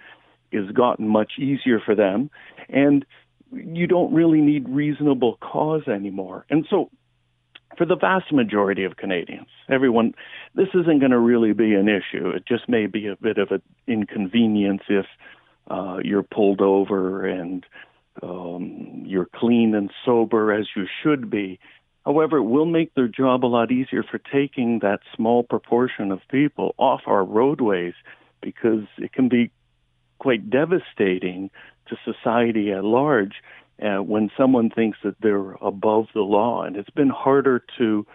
[0.50, 2.30] is gotten much easier for them,
[2.68, 3.04] and
[3.52, 6.46] you don't really need reasonable cause anymore.
[6.50, 6.90] And so,
[7.76, 10.14] for the vast majority of Canadians, everyone,
[10.54, 12.28] this isn't going to really be an issue.
[12.28, 15.06] It just may be a bit of an inconvenience if
[15.70, 17.64] uh, you're pulled over and
[18.22, 21.58] um, you're clean and sober as you should be.
[22.04, 26.20] However, it will make their job a lot easier for taking that small proportion of
[26.30, 27.94] people off our roadways
[28.40, 29.50] because it can be
[30.18, 31.50] quite devastating
[31.88, 33.34] to society at large
[33.82, 36.62] uh, when someone thinks that they're above the law.
[36.62, 38.06] And it's been harder to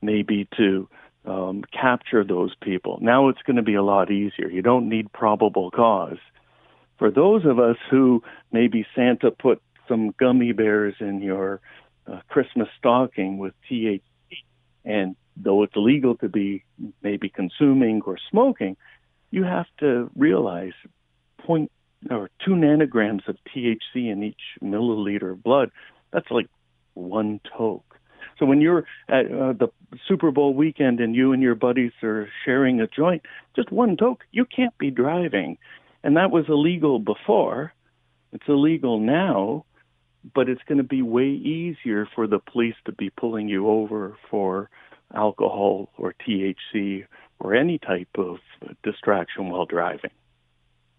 [0.00, 0.88] maybe to
[1.24, 2.98] um, capture those people.
[3.00, 4.48] Now it's going to be a lot easier.
[4.48, 6.18] You don't need probable cause.
[6.98, 11.60] For those of us who maybe Santa put some gummy bears in your
[12.10, 14.00] uh, Christmas stocking with THC,
[14.84, 16.64] and though it's legal to be
[17.02, 18.76] maybe consuming or smoking,
[19.30, 20.72] you have to realize
[21.38, 21.70] point
[22.10, 25.70] or two nanograms of THC in each milliliter of blood.
[26.12, 26.48] That's like
[26.94, 27.84] one toke.
[28.38, 29.68] So when you're at uh, the
[30.06, 33.22] Super Bowl weekend and you and your buddies are sharing a joint,
[33.54, 35.58] just one toke, you can't be driving.
[36.04, 37.72] And that was illegal before.
[38.32, 39.64] It's illegal now
[40.34, 44.16] but it's going to be way easier for the police to be pulling you over
[44.30, 44.70] for
[45.14, 47.06] alcohol or THC
[47.38, 48.38] or any type of
[48.82, 50.10] distraction while driving.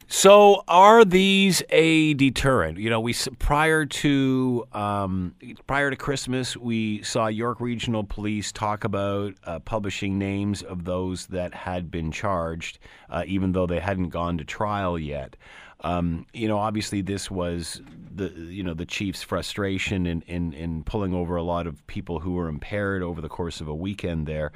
[0.09, 2.77] So, are these a deterrent?
[2.77, 5.35] You know, we prior to um,
[5.67, 11.25] prior to Christmas, we saw York Regional Police talk about uh, publishing names of those
[11.27, 15.35] that had been charged, uh, even though they hadn't gone to trial yet.
[15.81, 17.81] Um, you know, obviously, this was
[18.15, 22.21] the you know the chief's frustration in, in in pulling over a lot of people
[22.21, 24.53] who were impaired over the course of a weekend there.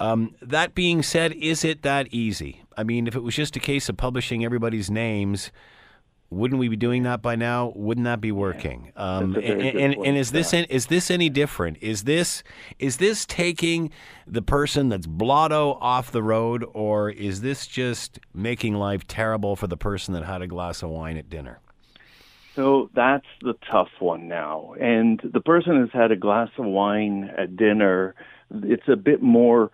[0.00, 2.62] Um, that being said, is it that easy?
[2.76, 5.52] I mean, if it was just a case of publishing everybody's names,
[6.30, 7.72] wouldn't we be doing that by now?
[7.74, 8.92] Wouldn't that be working?
[8.96, 11.78] Um, and, and, and, is this is this any different?
[11.80, 12.44] Is this
[12.78, 13.90] is this taking
[14.26, 19.66] the person that's blotto off the road, or is this just making life terrible for
[19.66, 21.58] the person that had a glass of wine at dinner?
[22.54, 24.74] So that's the tough one now.
[24.80, 28.14] And the person has had a glass of wine at dinner.
[28.50, 29.70] It's a bit more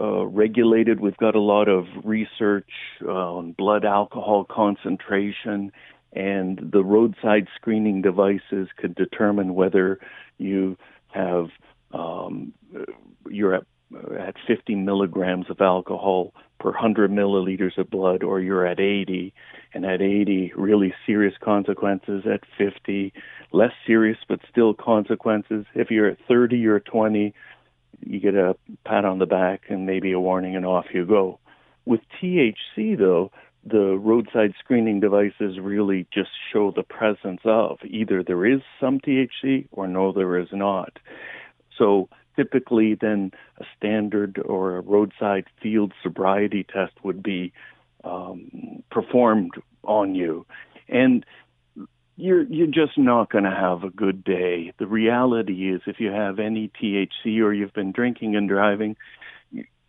[0.00, 1.00] uh, regulated.
[1.00, 2.70] We've got a lot of research
[3.06, 5.72] on blood alcohol concentration
[6.12, 9.98] and the roadside screening devices could determine whether
[10.38, 10.76] you
[11.12, 11.48] have
[11.92, 12.52] um,
[13.28, 13.64] you're at
[14.18, 19.32] at 50 milligrams of alcohol per 100 milliliters of blood, or you're at 80,
[19.72, 22.24] and at 80, really serious consequences.
[22.30, 23.12] At 50,
[23.52, 25.64] less serious but still consequences.
[25.74, 27.32] If you're at 30 or 20,
[28.00, 31.38] you get a pat on the back and maybe a warning, and off you go.
[31.84, 33.30] With THC, though,
[33.64, 39.68] the roadside screening devices really just show the presence of either there is some THC
[39.72, 40.98] or no, there is not.
[41.76, 47.52] So typically, then a standard or a roadside field sobriety test would be
[48.04, 50.46] um, performed on you,
[50.88, 51.24] and
[52.18, 54.72] you're you're just not going to have a good day.
[54.78, 58.96] The reality is, if you have any THC or you've been drinking and driving,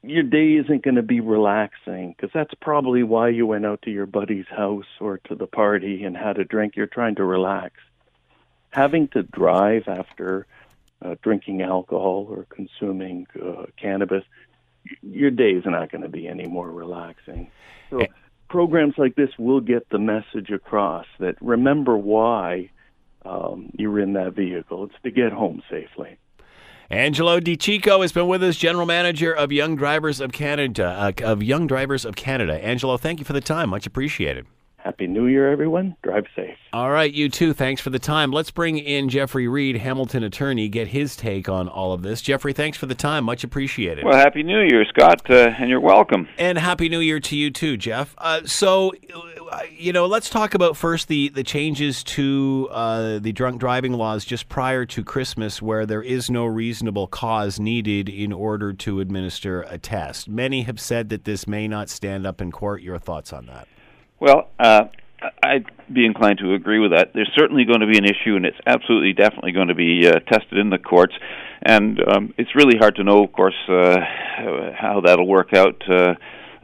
[0.04, 3.92] your day isn't going to be relaxing because that's probably why you went out to
[3.92, 6.76] your buddy's house or to the party and had a drink.
[6.76, 7.74] You're trying to relax.
[8.70, 10.46] Having to drive after
[11.04, 14.24] uh, drinking alcohol or consuming uh, cannabis,
[15.02, 17.50] your day is not going to be any more relaxing.
[17.90, 18.06] So,
[18.50, 22.70] programs like this will get the message across that remember why
[23.24, 24.86] um, you're in that vehicle.
[24.86, 26.18] It's to get home safely.
[26.92, 31.14] Angelo DiCicco has been with us, General Manager of Young Drivers of Canada.
[31.20, 32.54] Uh, of Young Drivers of Canada.
[32.66, 33.70] Angelo, thank you for the time.
[33.70, 34.48] Much appreciated.
[34.84, 35.96] Happy Happy New Year, everyone.
[36.04, 36.58] Drive safe.
[36.74, 37.54] All right, you too.
[37.54, 38.32] Thanks for the time.
[38.34, 42.22] Let's bring in Jeffrey Reed, Hamilton attorney, get his take on all of this.
[42.22, 43.24] Jeffrey, thanks for the time.
[43.24, 44.04] Much appreciated.
[44.04, 46.28] Well, Happy New Year, Scott, uh, and you're welcome.
[46.38, 48.14] And Happy New Year to you too, Jeff.
[48.18, 48.92] Uh, so,
[49.50, 53.94] uh, you know, let's talk about first the, the changes to uh, the drunk driving
[53.94, 59.00] laws just prior to Christmas, where there is no reasonable cause needed in order to
[59.00, 60.28] administer a test.
[60.28, 62.82] Many have said that this may not stand up in court.
[62.82, 63.70] Your thoughts on that?
[64.20, 64.86] Well, uh,
[65.44, 67.12] I'd be inclined to agree with that.
[67.14, 70.20] There's certainly going to be an issue, and it's absolutely, definitely going to be uh,
[70.32, 71.14] tested in the courts.
[71.62, 73.98] And um, it's really hard to know, of course, uh,
[74.78, 75.82] how that'll work out.
[75.90, 76.16] Uh,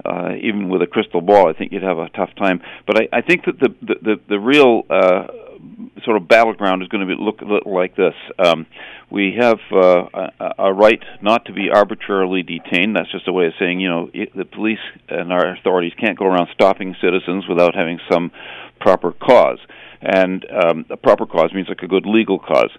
[0.05, 2.61] uh, even with a crystal ball, I think you'd have a tough time.
[2.85, 5.27] But I, I think that the the the, real uh,
[6.03, 8.13] sort of battleground is going to be look like this.
[8.37, 8.65] Um,
[9.09, 10.05] we have uh,
[10.39, 12.95] a, a right not to be arbitrarily detained.
[12.95, 16.17] That's just a way of saying, you know, it, the police and our authorities can't
[16.17, 18.31] go around stopping citizens without having some
[18.79, 19.59] proper cause.
[20.01, 22.71] And um, a proper cause means like a good legal cause.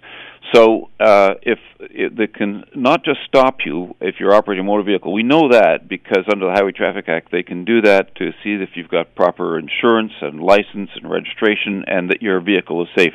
[0.53, 4.83] So uh, if, if they can not just stop you if you're operating a motor
[4.83, 8.31] vehicle, we know that because under the Highway Traffic Act they can do that to
[8.43, 12.89] see if you've got proper insurance and license and registration and that your vehicle is
[12.97, 13.13] safe.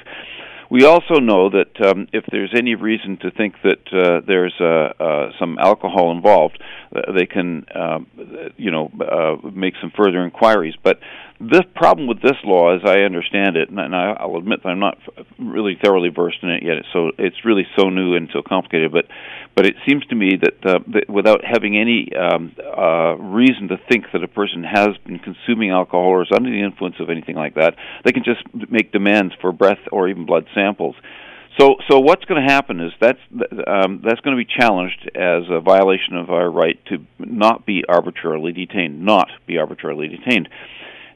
[0.73, 4.95] We also know that um, if there's any reason to think that uh, there's uh,
[4.99, 6.63] uh, some alcohol involved,
[6.97, 8.07] uh, they can, um,
[8.57, 10.73] you know, uh, make some further inquiries.
[10.83, 10.99] But
[11.50, 14.98] this problem with this law, as I understand it, and I'll admit I'm not
[15.38, 18.92] really thoroughly versed in it yet, so it's really so new and so complicated.
[18.92, 19.07] But
[19.55, 23.76] but it seems to me that, uh, that without having any um, uh, reason to
[23.88, 27.37] think that a person has been consuming alcohol or is under the influence of anything
[27.37, 30.94] like that, they can just make demands for breath or even blood samples.
[31.61, 33.18] So, so what's going to happen is that's
[33.66, 37.85] um, that's going to be challenged as a violation of our right to not be
[37.87, 40.48] arbitrarily detained, not be arbitrarily detained.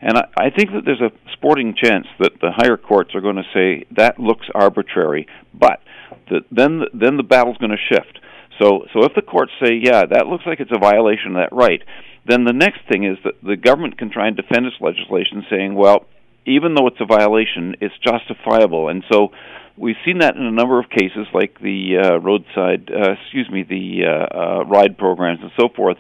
[0.01, 3.37] And I, I think that there's a sporting chance that the higher courts are going
[3.37, 5.81] to say that looks arbitrary, but
[6.29, 8.19] the, then then the battle's going to shift.
[8.61, 11.57] So so if the courts say, yeah, that looks like it's a violation of that
[11.57, 11.83] right,
[12.27, 15.75] then the next thing is that the government can try and defend its legislation, saying,
[15.75, 16.07] well,
[16.45, 19.31] even though it's a violation, it's justifiable, and so.
[19.79, 23.63] We've seen that in a number of cases, like the uh, roadside, uh, excuse me,
[23.63, 25.99] the uh, uh, ride programs and so forth,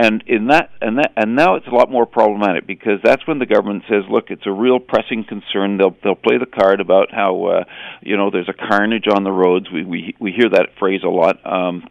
[0.00, 3.38] and in that and that and now it's a lot more problematic because that's when
[3.38, 5.76] the government says look it's a real pressing concern.
[5.76, 7.64] They'll they'll play the card about how uh,
[8.00, 9.66] you know there's a carnage on the roads.
[9.70, 11.36] We we we hear that phrase a lot.
[11.44, 11.84] Um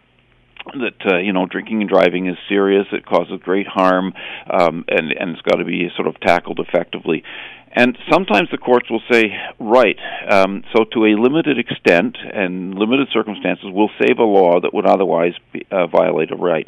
[0.73, 2.85] that uh, you know drinking and driving is serious.
[2.91, 4.13] It causes great harm
[4.49, 7.23] um and and it's got to be sort of tackled effectively.
[7.71, 9.25] And sometimes the courts will say,
[9.59, 14.73] right, um, so to a limited extent and limited circumstances, we'll save a law that
[14.73, 16.67] would otherwise be, uh, violate a right.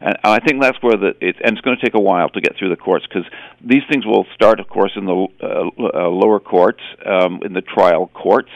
[0.00, 2.40] And I think that's where the it, and it's going to take a while to
[2.40, 3.24] get through the courts because
[3.64, 7.62] these things will start, of course, in the uh, uh, lower courts, um, in the
[7.62, 8.50] trial courts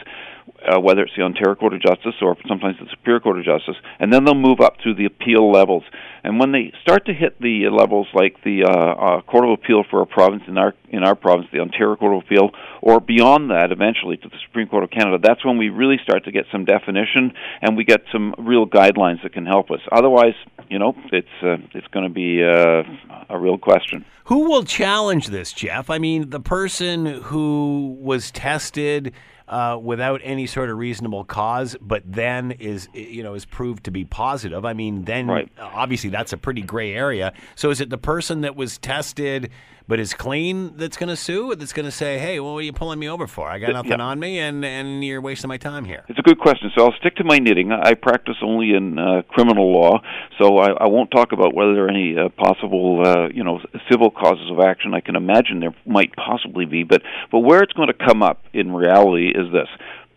[0.65, 3.75] uh, whether it's the Ontario Court of Justice or sometimes the Superior Court of Justice,
[3.99, 5.83] and then they'll move up through the appeal levels.
[6.23, 9.83] And when they start to hit the levels like the uh, uh, Court of Appeal
[9.89, 13.51] for a province in our in our province, the Ontario Court of Appeal, or beyond
[13.51, 16.45] that, eventually to the Supreme Court of Canada, that's when we really start to get
[16.51, 19.79] some definition and we get some real guidelines that can help us.
[19.91, 20.33] Otherwise,
[20.69, 22.83] you know, it's uh, it's going to be uh,
[23.29, 24.05] a real question.
[24.25, 25.89] Who will challenge this, Jeff?
[25.89, 29.13] I mean, the person who was tested
[29.47, 33.91] uh, without any sort of reasonable cause, but then is you know is proved to
[33.91, 34.65] be positive.
[34.65, 35.49] I mean, then right.
[35.59, 37.33] obviously that's a pretty gray area.
[37.55, 39.51] So is it the person that was tested?
[39.87, 42.63] But is clean that's going to sue that's going to say hey well, what are
[42.63, 43.47] you pulling me over for?
[43.47, 44.05] I got nothing yeah.
[44.05, 46.03] on me and and you're wasting my time here.
[46.07, 46.71] It's a good question.
[46.75, 47.71] So i'll stick to my knitting.
[47.71, 50.01] I practice only in uh, criminal law
[50.37, 53.59] so I, I won't talk about whether there are any uh, possible uh, you know
[53.89, 54.93] civil causes of action.
[54.93, 58.41] I can imagine there might possibly be but but where it's going to come up
[58.53, 59.69] in reality is this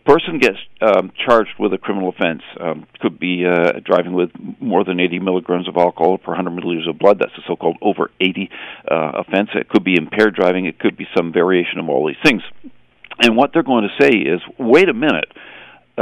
[0.05, 4.83] person gets um, charged with a criminal offense um, could be uh, driving with more
[4.83, 7.19] than 80 milligrams of alcohol per 100 milliliters of blood.
[7.19, 8.49] That's a so-called over 80
[8.89, 9.49] uh, offense.
[9.55, 10.65] It could be impaired driving.
[10.65, 12.41] It could be some variation of all these things.
[13.19, 15.31] And what they're going to say is, wait a minute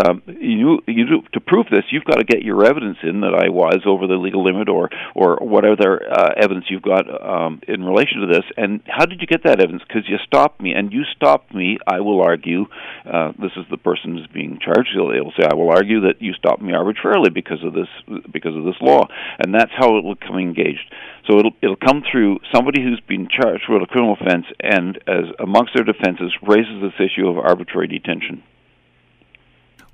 [0.06, 3.34] um, you you do, to prove this, you've got to get your evidence in that
[3.34, 7.84] I was over the legal limit, or or whatever uh, evidence you've got um, in
[7.84, 8.46] relation to this.
[8.58, 9.84] And how did you get that evidence?
[9.88, 11.78] Because you stopped me, and you stopped me.
[11.88, 12.66] I will argue.
[13.06, 14.90] Uh, this is the person who's being charged.
[14.94, 17.90] He'll, he'll say, "I will argue that you stopped me arbitrarily because of this
[18.32, 19.08] because of this law,"
[19.40, 20.94] and that's how it will come engaged.
[21.30, 25.26] So it'll it'll come through somebody who's been charged with a criminal offense, and as
[25.40, 28.44] amongst their defenses, raises this issue of arbitrary detention.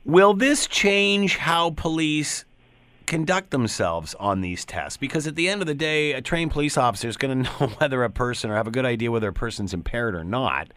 [0.06, 2.46] Will this change how police
[3.08, 4.98] conduct themselves on these tests?
[4.98, 7.68] Because at the end of the day, a trained police officer is going to know
[7.80, 10.68] whether a person or have a good idea whether a person's impaired or not.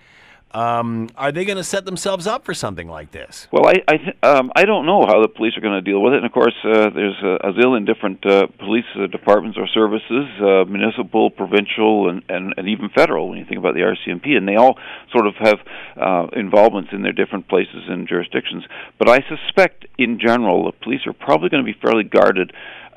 [0.52, 3.48] Um, are they going to set themselves up for something like this?
[3.52, 6.14] Well, I I, um, I don't know how the police are going to deal with
[6.14, 6.18] it.
[6.18, 10.26] And of course, uh, there's a, a zillion different uh, police uh, departments or services,
[10.40, 13.28] uh, municipal, provincial, and, and and even federal.
[13.28, 14.78] When you think about the RCMP, and they all
[15.12, 15.58] sort of have
[16.00, 18.64] uh, involvements in their different places and jurisdictions.
[18.98, 22.52] But I suspect, in general, the police are probably going to be fairly guarded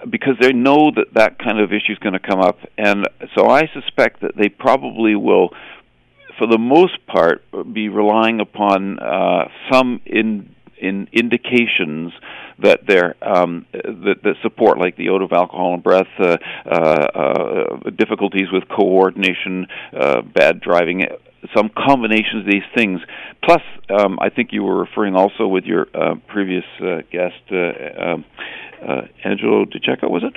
[0.10, 3.50] because they know that that kind of issue is going to come up, and so
[3.50, 5.50] I suspect that they probably will
[6.42, 12.12] for the most part, be relying upon uh, some in, in indications
[12.58, 16.72] that they're um, that, that support, like the odor of alcohol and breath, uh, uh,
[16.72, 21.04] uh, difficulties with coordination, uh, bad driving,
[21.56, 23.02] some combinations of these things.
[23.44, 23.62] Plus,
[23.96, 26.66] um, I think you were referring also with your uh, previous
[27.12, 28.26] guest, um,
[29.24, 30.36] Angelo DiCicco, was it?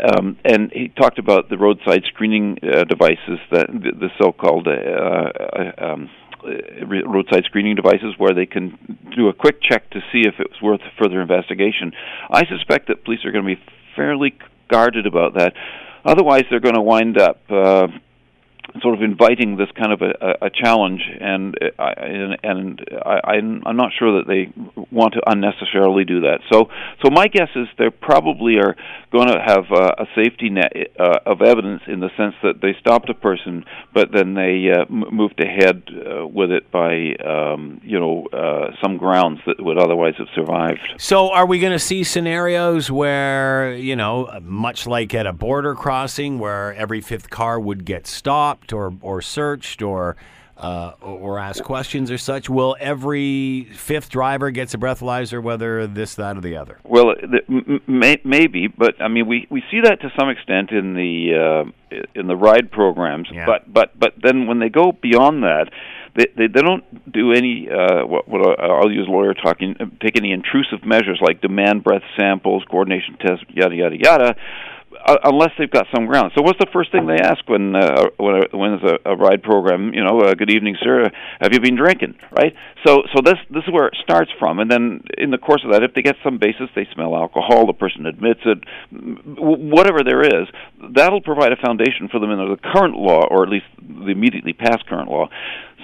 [0.00, 4.70] Um, and he talked about the roadside screening uh, devices, that the, the so-called uh,
[4.70, 6.10] uh, um,
[6.44, 8.76] uh, roadside screening devices, where they can
[9.16, 11.92] do a quick check to see if it's worth further investigation.
[12.30, 13.62] I suspect that police are going to be
[13.94, 14.34] fairly
[14.68, 15.54] guarded about that.
[16.04, 17.88] Otherwise, they're going to wind up uh,
[18.82, 23.76] sort of inviting this kind of a, a challenge, and I, and, and I, I'm
[23.76, 24.52] not sure that they
[24.90, 26.40] want to unnecessarily do that.
[26.52, 26.68] So,
[27.04, 28.76] so my guess is they probably are
[29.12, 32.74] going to have a, a safety net uh, of evidence in the sense that they
[32.80, 38.00] stopped a person, but then they uh, moved ahead uh, with it by um, you
[38.00, 40.80] know uh, some grounds that would otherwise have survived.
[40.98, 45.74] So, are we going to see scenarios where you know, much like at a border
[45.74, 48.63] crossing, where every fifth car would get stopped?
[48.72, 50.16] Or or searched or
[50.56, 52.48] uh, or ask questions or such?
[52.48, 56.78] Will every fifth driver gets a breathalyzer, whether this, that, or the other?
[56.84, 60.94] Well, the, may, maybe, but I mean, we we see that to some extent in
[60.94, 63.28] the uh, in the ride programs.
[63.32, 63.46] Yeah.
[63.46, 65.70] But but but then when they go beyond that.
[66.16, 70.30] They, they, they don't do any uh, what, what I'll use lawyer talking take any
[70.30, 74.36] intrusive measures like demand breath samples, coordination tests, yada yada yada
[75.06, 76.32] uh, unless they've got some ground.
[76.36, 79.42] So, what's the first thing they ask when uh, when, when there's a, a ride
[79.42, 79.92] program?
[79.94, 81.10] You know, uh, good evening, sir.
[81.40, 82.14] Have you been drinking?
[82.30, 82.54] Right.
[82.86, 85.72] So, so this this is where it starts from, and then in the course of
[85.72, 88.58] that, if they get some basis, they smell alcohol, the person admits it,
[89.38, 90.48] whatever there is,
[90.94, 94.52] that'll provide a foundation for them in the current law, or at least the immediately
[94.52, 95.28] past current law.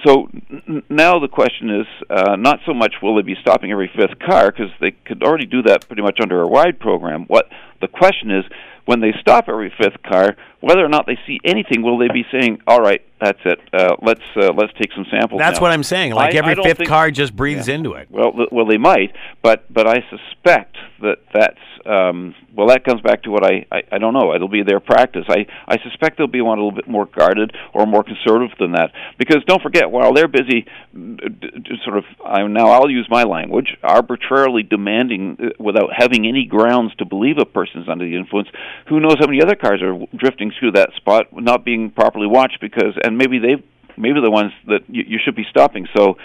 [0.05, 3.89] So n- now the question is uh, not so much will they be stopping every
[3.95, 7.25] fifth car because they could already do that pretty much under a ride program.
[7.27, 7.45] What
[7.81, 8.43] the question is
[8.85, 12.25] when they stop every fifth car, whether or not they see anything, will they be
[12.31, 13.59] saying, "All right, that's it.
[13.73, 15.63] Uh, let's uh, let's take some samples." That's now.
[15.63, 16.13] what I'm saying.
[16.13, 17.75] Like I, every I fifth think, car just breathes yeah.
[17.75, 18.09] into it.
[18.09, 23.01] Well, th- well, they might, but but I suspect that that's um, well, that comes
[23.01, 24.33] back to what I, I I don't know.
[24.35, 25.25] It'll be their practice.
[25.27, 28.73] I I suspect they'll be one a little bit more guarded or more conservative than
[28.73, 33.07] that, because don't forget, while they're busy, d- d- sort of, I now I'll use
[33.09, 38.15] my language, arbitrarily demanding uh, without having any grounds to believe a person's under the
[38.15, 38.49] influence.
[38.89, 42.59] Who knows how many other cars are drifting through that spot, not being properly watched
[42.61, 43.63] because, and maybe they've
[43.97, 45.85] maybe the ones that you, you should be stopping.
[45.95, 46.17] So,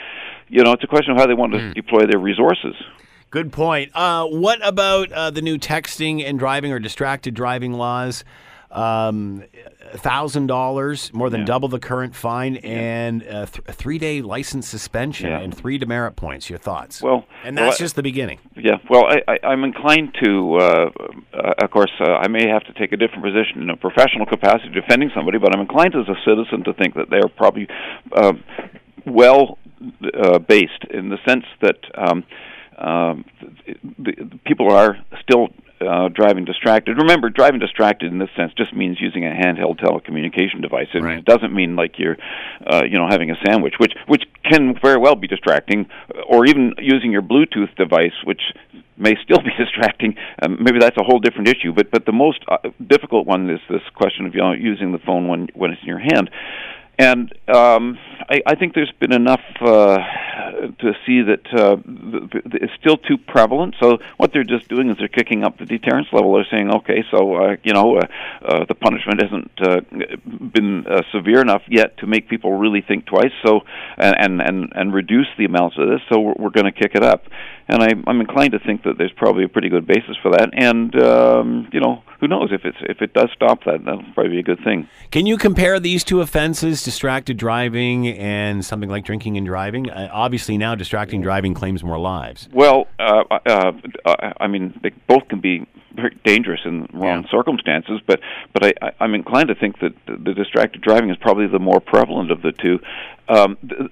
[0.48, 1.72] you know, it's a question of how they want to Hmm.
[1.72, 2.74] deploy their resources.
[3.30, 3.90] Good point.
[3.94, 8.24] Uh, what about uh, the new texting and driving or distracted driving laws?
[8.76, 9.44] Um,
[9.94, 11.46] thousand dollars, more than Yeah.
[11.46, 15.38] double the current fine, and a, th- a three-day license suspension Yeah.
[15.40, 16.50] and three demerit points.
[16.50, 17.00] Your thoughts?
[17.00, 18.38] Well, and that's I- just the beginning.
[18.56, 20.90] Yeah, well, I, I, I'm inclined to, uh,
[21.32, 24.26] uh, of course, uh, I may have to take a different position in a professional
[24.26, 27.68] capacity defending somebody, but I'm inclined as a citizen to think that they're probably
[28.14, 28.34] uh,
[29.06, 29.56] well
[30.22, 32.24] uh, based in the sense that um,
[32.76, 33.24] um,
[33.98, 35.48] the, the people are still
[35.80, 36.96] uh, driving distracted.
[36.96, 40.88] Remember, driving distracted in this sense just means using a handheld telecommunication device.
[40.94, 41.18] I mean, Right.
[41.18, 42.16] It doesn't mean like you're,
[42.66, 45.86] uh, you know, having a sandwich, which which can very well be distracting,
[46.28, 48.42] or even using your Bluetooth device, which
[48.96, 50.16] may still be distracting.
[50.42, 51.72] Um, maybe that's a whole different issue.
[51.72, 54.98] But but the most uh, difficult one is this question of you know using the
[54.98, 56.30] phone when when it's in your hand.
[56.98, 59.98] And um, I, I think there's been enough uh,
[60.78, 61.76] to see that uh,
[62.54, 63.74] it's still too prevalent.
[63.80, 66.34] So what they're just doing is they're kicking up the deterrence level.
[66.34, 68.06] They're saying, okay, so uh, you know uh,
[68.42, 69.80] uh, the punishment hasn't uh,
[70.52, 73.32] been uh, severe enough yet to make people really think twice.
[73.44, 73.60] So
[73.98, 76.00] and and and, and reduce the amounts of this.
[76.10, 77.24] So we're, we're going to kick it up.
[77.68, 80.50] And I, I'm inclined to think that there's probably a pretty good basis for that.
[80.52, 84.32] And um, you know, who knows if it's if it does stop that, that'll probably
[84.32, 84.88] be a good thing.
[85.10, 89.90] Can you compare these two offenses, distracted driving and something like drinking and driving?
[89.90, 92.48] Uh, obviously, now distracting driving claims more lives.
[92.52, 93.72] Well, uh, uh,
[94.04, 95.66] uh, I mean, they both can be
[95.96, 97.30] very dangerous in wrong yeah.
[97.30, 98.00] circumstances.
[98.06, 98.20] But
[98.52, 101.58] but I, I, I'm inclined to think that the, the distracted driving is probably the
[101.58, 102.78] more prevalent of the two.
[103.28, 103.90] Um, the,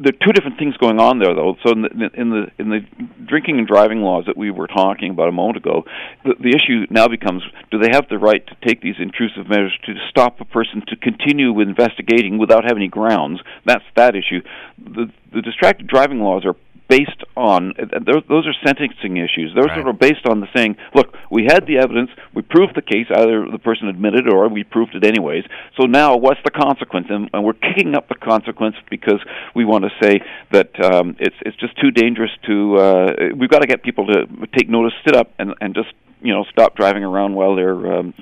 [0.00, 1.56] there are two different things going on there, though.
[1.64, 2.80] So in the, in the in the
[3.24, 5.84] drinking and driving laws that we were talking about a moment ago,
[6.24, 9.78] the, the issue now becomes: Do they have the right to take these intrusive measures
[9.86, 13.40] to stop a person to continue investigating without having any grounds?
[13.64, 14.42] That's that issue.
[14.78, 16.56] The the distracted driving laws are
[16.88, 19.52] based on those are sentencing issues.
[19.54, 19.86] Those right.
[19.86, 23.46] are based on the saying, look, we had the evidence, we proved the case, either
[23.50, 25.44] the person admitted or we proved it anyways.
[25.78, 27.06] So now, what's the consequence?
[27.10, 29.20] And, and we're kicking up the consequence because
[29.54, 30.20] we want to say
[30.52, 32.76] that um, it's it's just too dangerous to.
[32.76, 36.32] Uh, we've got to get people to take notice, sit up, and and just you
[36.32, 38.14] know stop driving around while they're um,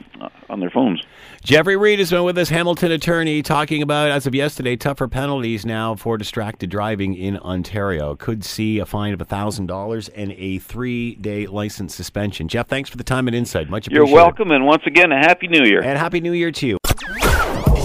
[0.48, 1.02] on their phones.
[1.42, 5.66] Jeffrey Reed has been with us, Hamilton attorney, talking about as of yesterday tougher penalties
[5.66, 8.16] now for distracted driving in Ontario.
[8.16, 12.48] Could see a fine of thousand dollars and a three-day license suspension.
[12.48, 13.68] Jeff, thanks for the time and insight.
[13.68, 14.08] Much appreciated.
[14.08, 15.82] You're welcome, and once again, a happy New Year.
[15.82, 16.78] And happy New Year to you.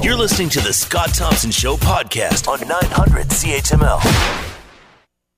[0.01, 4.55] You're listening to the Scott Thompson Show podcast on 900 CHML.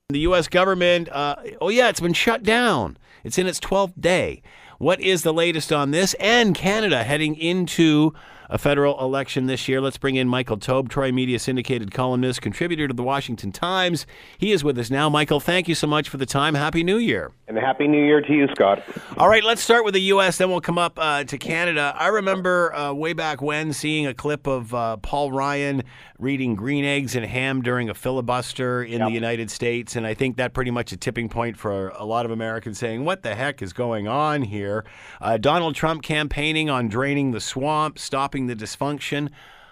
[0.09, 0.47] The U.S.
[0.47, 2.97] government, uh, oh yeah, it's been shut down.
[3.23, 4.43] It's in its 12th day.
[4.81, 6.15] What is the latest on this?
[6.15, 8.15] And Canada heading into
[8.51, 9.79] a federal election this year.
[9.79, 14.05] Let's bring in Michael Taube, Troy Media syndicated columnist, contributor to the Washington Times.
[14.37, 15.09] He is with us now.
[15.09, 16.53] Michael, thank you so much for the time.
[16.53, 17.31] Happy New Year.
[17.47, 18.83] And Happy New Year to you, Scott.
[19.17, 21.95] All right, let's start with the U.S., then we'll come up uh, to Canada.
[21.97, 25.83] I remember uh, way back when seeing a clip of uh, Paul Ryan
[26.21, 29.07] reading Green Eggs and Ham during a filibuster in yep.
[29.07, 29.95] the United States.
[29.95, 33.03] And I think that pretty much a tipping point for a lot of Americans saying,
[33.03, 34.85] what the heck is going on here?
[35.19, 39.29] Uh, Donald Trump campaigning on draining the swamp, stopping the dysfunction.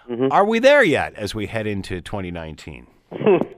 [0.08, 0.28] Mm-hmm.
[0.30, 2.86] Are we there yet as we head into 2019?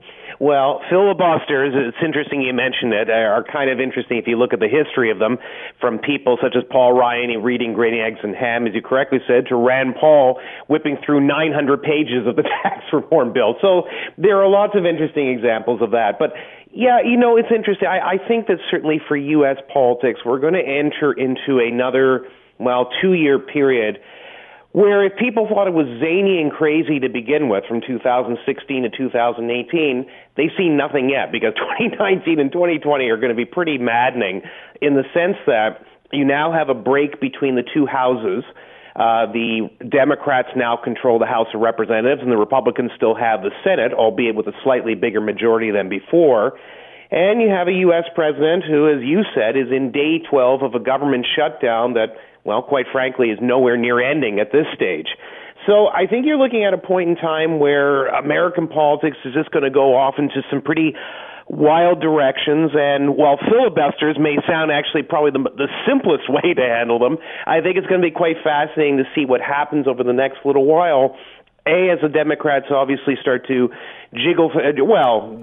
[0.43, 4.59] Well, filibusters, it's interesting you mentioned it, are kind of interesting if you look at
[4.59, 5.37] the history of them,
[5.79, 9.47] from people such as Paul Ryan reading Green Eggs and Ham, as you correctly said,
[9.47, 13.55] to Rand Paul whipping through 900 pages of the tax reform bill.
[13.61, 13.83] So
[14.17, 16.19] there are lots of interesting examples of that.
[16.19, 16.33] But
[16.71, 17.87] yeah, you know, it's interesting.
[17.87, 19.57] I, I think that certainly for U.S.
[19.71, 22.27] politics, we're going to enter into another,
[22.59, 23.99] well, two year period
[24.73, 28.89] where if people thought it was zany and crazy to begin with from 2016 to
[28.89, 30.05] 2018,
[30.35, 34.41] they see nothing yet because 2019 and 2020 are going to be pretty maddening
[34.81, 38.43] in the sense that you now have a break between the two houses.
[38.95, 43.49] Uh, the Democrats now control the House of Representatives, and the Republicans still have the
[43.63, 46.57] Senate, albeit with a slightly bigger majority than before.
[47.09, 48.05] And you have a U.S.
[48.15, 52.61] president who, as you said, is in day 12 of a government shutdown that well,
[52.61, 55.07] quite frankly, is nowhere near ending at this stage.
[55.65, 59.51] So I think you're looking at a point in time where American politics is just
[59.51, 60.93] going to go off into some pretty
[61.47, 62.71] wild directions.
[62.73, 67.17] And while filibusters may sound actually probably the, the simplest way to handle them,
[67.47, 70.39] I think it's going to be quite fascinating to see what happens over the next
[70.43, 71.15] little while
[71.65, 73.69] a, as the Democrats obviously start to
[74.13, 74.51] jiggle,
[74.85, 75.41] well,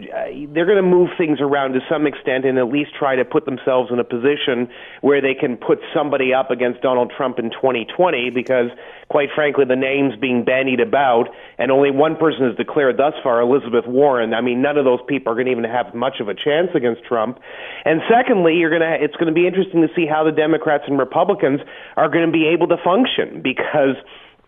[0.53, 3.47] they're going to move things around to some extent and at least try to put
[3.47, 4.69] themselves in a position
[5.01, 8.71] where they can put somebody up against Donald Trump in 2020 because,
[9.09, 13.41] quite frankly, the name's being bandied about and only one person has declared thus far,
[13.41, 14.35] Elizabeth Warren.
[14.35, 16.69] I mean, none of those people are going to even have much of a chance
[16.75, 17.41] against Trump.
[17.85, 20.85] And secondly, you're going to, it's going to be interesting to see how the Democrats
[20.87, 21.61] and Republicans
[21.97, 23.97] are going to be able to function because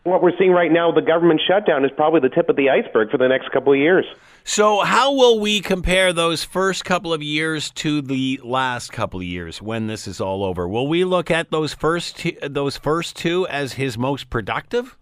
[0.04, 3.10] what we're seeing right now, the government shutdown is probably the tip of the iceberg
[3.10, 4.04] for the next couple of years.
[4.44, 9.26] So, how will we compare those first couple of years to the last couple of
[9.26, 10.66] years when this is all over?
[10.66, 14.96] Will we look at those first two, those first two as his most productive?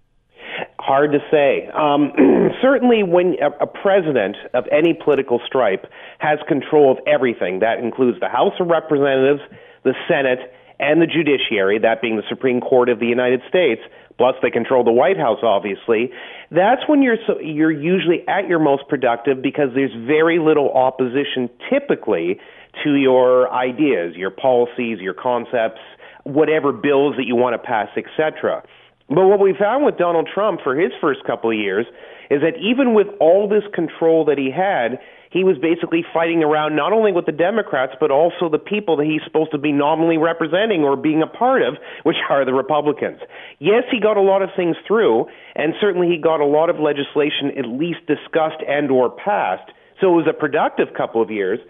[0.78, 1.68] Hard to say.
[1.72, 2.12] Um,
[2.60, 5.86] certainly, when a, a president of any political stripe
[6.18, 9.40] has control of everything, that includes the House of Representatives,
[9.84, 13.80] the Senate, and the judiciary, that being the Supreme Court of the United States,
[14.20, 16.10] plus they control the White House, obviously.
[16.50, 21.48] That's when you're so, you're usually at your most productive because there's very little opposition
[21.72, 22.38] typically
[22.84, 25.80] to your ideas, your policies, your concepts,
[26.24, 28.62] whatever bills that you want to pass, etc.
[29.08, 31.86] But what we found with Donald Trump for his first couple of years
[32.30, 35.00] is that even with all this control that he had,
[35.30, 39.06] he was basically fighting around not only with the Democrats, but also the people that
[39.06, 43.20] he's supposed to be nominally representing or being a part of, which are the Republicans.
[43.60, 46.80] Yes, he got a lot of things through, and certainly he got a lot of
[46.80, 49.70] legislation at least discussed and or passed.
[50.00, 51.60] So it was a productive couple of years,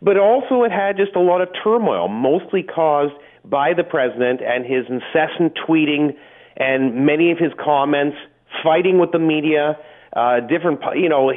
[0.00, 3.14] but also it had just a lot of turmoil, mostly caused
[3.44, 6.14] by the president and his incessant tweeting
[6.56, 8.16] and many of his comments,
[8.62, 9.76] fighting with the media,
[10.14, 11.30] uh, different, you know,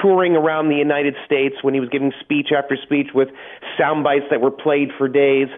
[0.00, 3.28] touring around the United States when he was giving speech after speech with
[3.78, 5.48] sound bites that were played for days.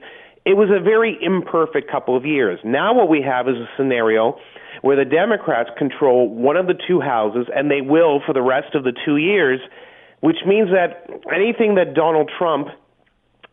[0.44, 2.58] it was a very imperfect couple of years.
[2.64, 4.38] Now what we have is a scenario
[4.82, 8.74] where the Democrats control one of the two houses, and they will for the rest
[8.74, 9.60] of the two years,
[10.20, 12.68] which means that anything that Donald Trump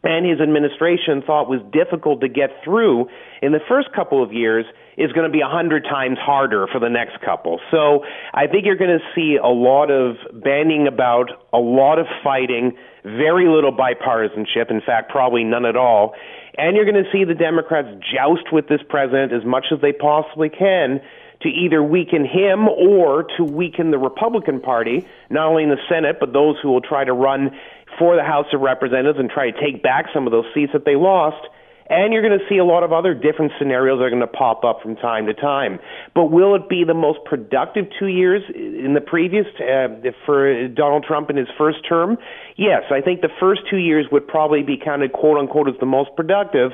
[0.03, 3.07] and his administration thought was difficult to get through
[3.41, 4.65] in the first couple of years
[4.97, 7.59] is going to be a hundred times harder for the next couple.
[7.71, 12.07] So I think you're going to see a lot of banding about, a lot of
[12.23, 14.69] fighting, very little bipartisanship.
[14.69, 16.13] In fact, probably none at all.
[16.57, 19.93] And you're going to see the Democrats joust with this president as much as they
[19.93, 21.01] possibly can
[21.41, 26.17] to either weaken him or to weaken the Republican Party, not only in the Senate,
[26.19, 27.51] but those who will try to run
[27.97, 30.85] for the House of Representatives and try to take back some of those seats that
[30.85, 31.47] they lost.
[31.91, 34.27] And you're going to see a lot of other different scenarios that are going to
[34.27, 35.77] pop up from time to time.
[36.15, 39.89] But will it be the most productive two years in the previous uh,
[40.25, 42.17] for Donald Trump in his first term?
[42.55, 45.85] Yes, I think the first two years would probably be counted quote unquote as the
[45.85, 46.71] most productive.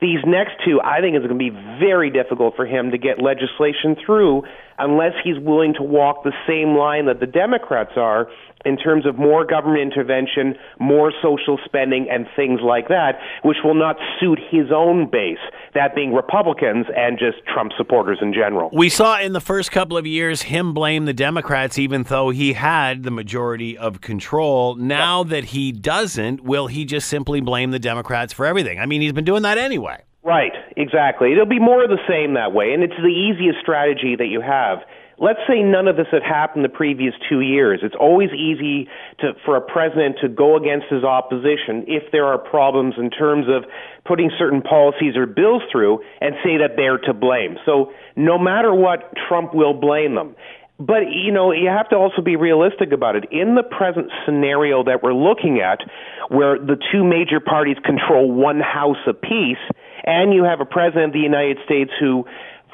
[0.00, 3.22] These next two, I think, is going to be very difficult for him to get
[3.22, 4.42] legislation through
[4.78, 8.28] unless he's willing to walk the same line that the Democrats are
[8.66, 13.12] in terms of more government intervention, more social spending, and things like that,
[13.42, 15.38] which will not suit his own base,
[15.74, 18.68] that being Republicans and just Trump supporters in general.
[18.72, 22.52] We saw in the first couple of years him blame the Democrats, even though he
[22.52, 24.74] had the majority of control.
[24.74, 28.80] Now that he doesn't, will he just simply blame the Democrats for everything?
[28.80, 30.02] I mean, he's been doing that anyway.
[30.26, 31.30] Right, exactly.
[31.30, 34.40] It'll be more of the same that way, and it's the easiest strategy that you
[34.40, 34.80] have
[35.18, 37.80] let's say none of this had happened the previous two years.
[37.82, 38.88] It's always easy
[39.20, 43.46] to, for a president to go against his opposition if there are problems in terms
[43.48, 43.64] of
[44.04, 47.56] putting certain policies or bills through and say that they're to blame.
[47.64, 50.36] So no matter what, Trump will blame them.
[50.78, 53.24] But, you know, you have to also be realistic about it.
[53.32, 55.80] In the present scenario that we're looking at,
[56.28, 59.56] where the two major parties control one house apiece,
[60.04, 62.26] and you have a president of the United States who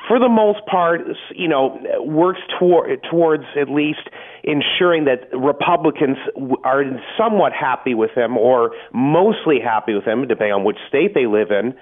[0.09, 1.01] for the most part,
[1.35, 4.09] you know, works toward, towards at least
[4.43, 6.17] ensuring that Republicans
[6.65, 6.85] are
[7.17, 11.51] somewhat happy with him or mostly happy with him, depending on which state they live
[11.51, 11.75] in.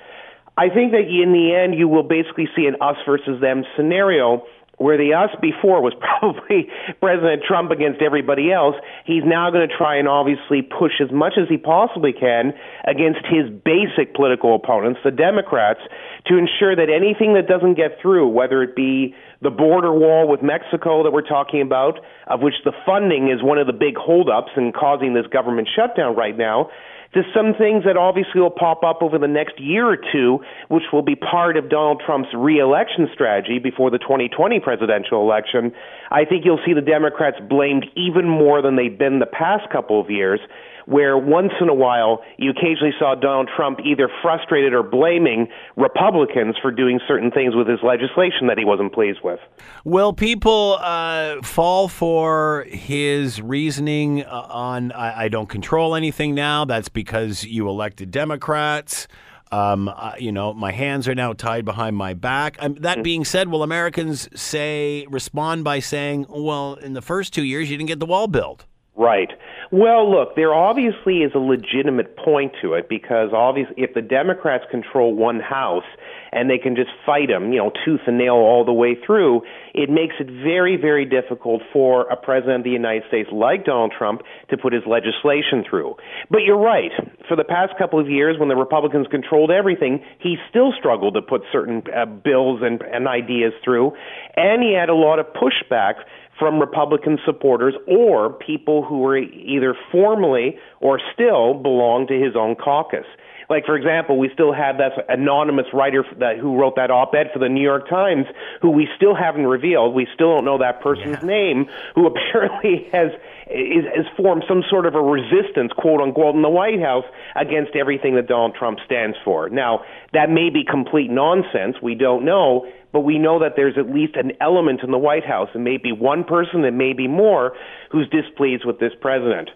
[0.57, 4.43] I think that in the end, you will basically see an us versus them scenario
[4.81, 8.75] where the us before was probably President Trump against everybody else,
[9.05, 12.57] he's now going to try and obviously push as much as he possibly can
[12.89, 15.81] against his basic political opponents, the Democrats,
[16.27, 20.43] to ensure that anything that doesn't get through, whether it be the border wall with
[20.43, 24.53] Mexico that we're talking about, of which the funding is one of the big holdups
[24.57, 26.71] and causing this government shutdown right now,
[27.15, 30.39] to some things that obviously will pop up over the next year or two,
[30.69, 35.73] which will be part of Donald Trump's reelection strategy before the 2020 presidential election.
[36.11, 40.01] I think you'll see the Democrats blamed even more than they've been the past couple
[40.01, 40.41] of years
[40.87, 46.57] where once in a while you occasionally saw Donald Trump either frustrated or blaming Republicans
[46.61, 49.41] for doing certain things with his legislation that he wasn't pleased with.
[49.85, 56.65] Will people uh, fall for his reasoning uh, on I, I, don't control anything now?
[56.65, 59.09] That's because you elected Democrats.
[59.53, 62.57] Um, uh, you know, my hands are now tied behind my back.
[62.61, 63.03] Um, that mm.
[63.03, 67.77] being said, will Americans say respond by saying, "Well, in the first two years, you
[67.77, 68.65] didn't get the wall built"?
[68.97, 69.31] Right.
[69.71, 74.65] Well, look, there obviously is a legitimate point to it because obviously, if the Democrats
[74.69, 75.87] control one house
[76.33, 79.43] and they can just fight them, you know, tooth and nail all the way through,
[79.75, 83.95] it makes it very, very difficult for a president of the United States like Donald
[83.97, 85.95] Trump to put his legislation through.
[86.29, 86.91] But you're right.
[87.29, 91.23] For the past couple of years, when the Republicans controlled everything, he still struggled to
[91.23, 93.93] put certain uh, bills and, and ideas through,
[94.37, 95.95] and he had a lot of pushback
[96.41, 102.57] from Republican supporters or people who were either formally or still belong to his own
[102.57, 103.07] caucus.
[103.51, 107.41] Like, for example, we still have that anonymous writer that, who wrote that op-ed for
[107.41, 108.27] the New York Times,
[108.63, 109.93] who we still haven't revealed.
[109.93, 111.27] We still don't know that person's yeah.
[111.27, 111.67] name,
[111.97, 113.11] who apparently has
[113.51, 117.05] is, has formed some sort of a resistance, quote unquote, in the White House
[117.37, 119.49] against everything that Donald Trump stands for.
[119.49, 119.83] Now,
[120.13, 121.77] that may be complete nonsense.
[121.83, 125.25] We don't know, but we know that there's at least an element in the White
[125.25, 127.53] House, and maybe one person, and maybe more,
[127.91, 129.51] who's displeased with this president.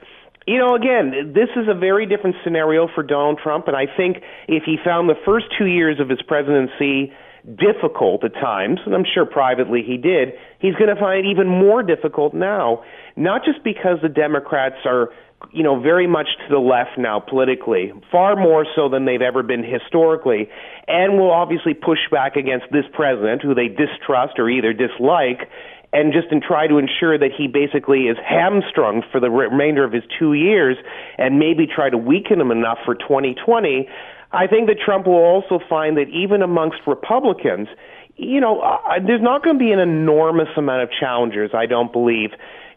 [0.46, 4.18] You know, again, this is a very different scenario for Donald Trump, and I think
[4.46, 7.12] if he found the first two years of his presidency
[7.44, 10.32] difficult at times, and I'm sure privately he did,
[10.64, 12.82] he's going to find even more difficult now,
[13.16, 15.10] not just because the Democrats are
[15.52, 19.42] you know, very much to the left now politically, far more so than they've ever
[19.42, 20.48] been historically,
[20.88, 25.50] and will obviously push back against this president who they distrust or either dislike,
[25.92, 29.92] and just and try to ensure that he basically is hamstrung for the remainder of
[29.92, 30.78] his two years,
[31.18, 33.86] and maybe try to weaken him enough for 2020
[34.34, 37.68] I think that Trump will also find that even amongst Republicans,
[38.16, 41.92] you know, uh, there's not going to be an enormous amount of challengers, I don't
[41.92, 42.30] believe,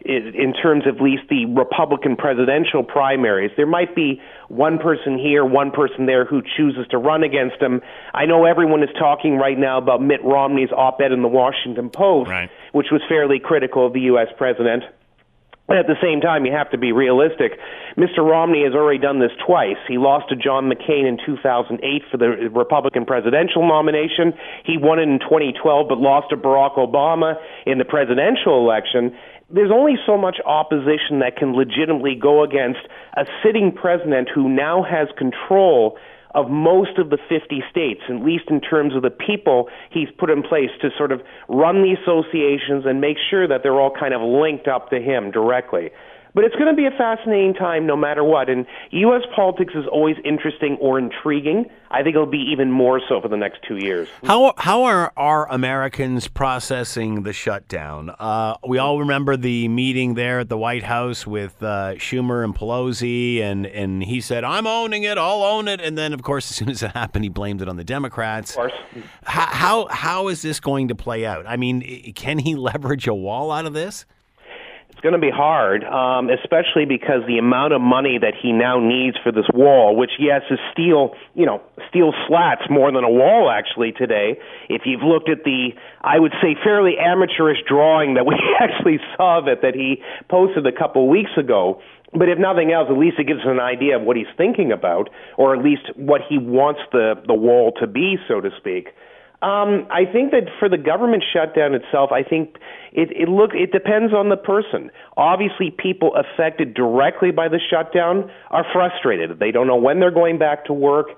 [0.06, 3.52] in terms of at least the Republican presidential primaries.
[3.58, 7.82] There might be one person here, one person there who chooses to run against him.
[8.14, 11.90] I know everyone is talking right now about Mitt Romney's op ed in the Washington
[11.90, 12.50] Post, right.
[12.72, 14.28] which was fairly critical of the U.S.
[14.38, 14.84] president.
[15.68, 17.60] But at the same time, you have to be realistic.
[17.98, 18.20] Mr.
[18.20, 19.78] Romney has already done this twice.
[19.88, 24.32] He lost to John McCain in 2008 for the Republican presidential nomination.
[24.66, 29.12] He won it in 2012, but lost to Barack Obama in the presidential election.
[29.50, 32.80] There's only so much opposition that can legitimately go against
[33.16, 35.98] a sitting president who now has control
[36.38, 40.30] of most of the 50 states, at least in terms of the people he's put
[40.30, 44.14] in place to sort of run the associations and make sure that they're all kind
[44.14, 45.90] of linked up to him directly.
[46.38, 48.48] But it's going to be a fascinating time no matter what.
[48.48, 49.24] And U.S.
[49.36, 51.66] politics is always interesting or intriguing.
[51.90, 54.08] I think it'll be even more so for the next two years.
[54.24, 58.12] How, how are, are Americans processing the shutdown?
[58.20, 62.54] Uh, we all remember the meeting there at the White House with uh, Schumer and
[62.54, 65.82] Pelosi, and, and he said, I'm owning it, I'll own it.
[65.82, 68.52] And then, of course, as soon as it happened, he blamed it on the Democrats.
[68.52, 68.74] Of course.
[69.24, 71.48] How, how, how is this going to play out?
[71.48, 74.06] I mean, can he leverage a wall out of this?
[74.98, 78.80] It's going to be hard, um, especially because the amount of money that he now
[78.80, 83.10] needs for this wall, which yes is steel, you know, steel slats more than a
[83.10, 84.42] wall actually today.
[84.70, 89.38] If you've looked at the, I would say fairly amateurish drawing that we actually saw
[89.38, 91.80] of it that he posted a couple weeks ago.
[92.12, 94.72] But if nothing else, at least it gives us an idea of what he's thinking
[94.72, 98.90] about, or at least what he wants the the wall to be, so to speak.
[99.42, 102.58] Um, I think that for the government shutdown itself, I think
[102.92, 104.90] it, it look it depends on the person.
[105.16, 109.38] Obviously, people affected directly by the shutdown are frustrated.
[109.38, 111.10] They don't know when they're going back to work.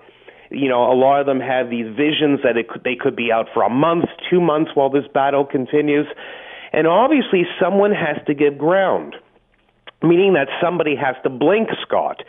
[0.51, 3.31] You know, a lot of them have these visions that it could, they could be
[3.31, 6.07] out for a month, two months while this battle continues.
[6.73, 9.15] And obviously, someone has to give ground,
[10.03, 12.21] meaning that somebody has to blink, Scott.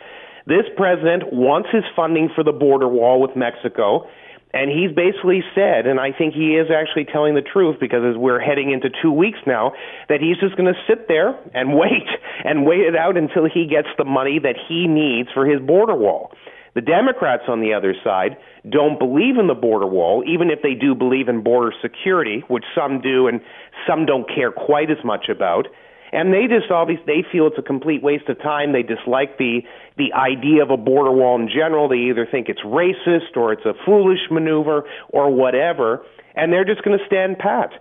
[0.47, 4.07] This president wants his funding for the border wall with Mexico.
[4.53, 8.17] And he's basically said, and I think he is actually telling the truth because as
[8.17, 9.71] we're heading into two weeks now,
[10.09, 12.07] that he's just going to sit there and wait
[12.43, 15.95] and wait it out until he gets the money that he needs for his border
[15.95, 16.31] wall.
[16.73, 18.37] The Democrats on the other side
[18.69, 22.63] don't believe in the border wall, even if they do believe in border security, which
[22.73, 23.41] some do and
[23.87, 25.67] some don't care quite as much about
[26.11, 28.73] and they just obviously they feel it's a complete waste of time.
[28.73, 29.61] They dislike the
[29.97, 31.87] the idea of a border wall in general.
[31.87, 36.03] They either think it's racist or it's a foolish maneuver or whatever,
[36.35, 37.71] and they're just going to stand pat.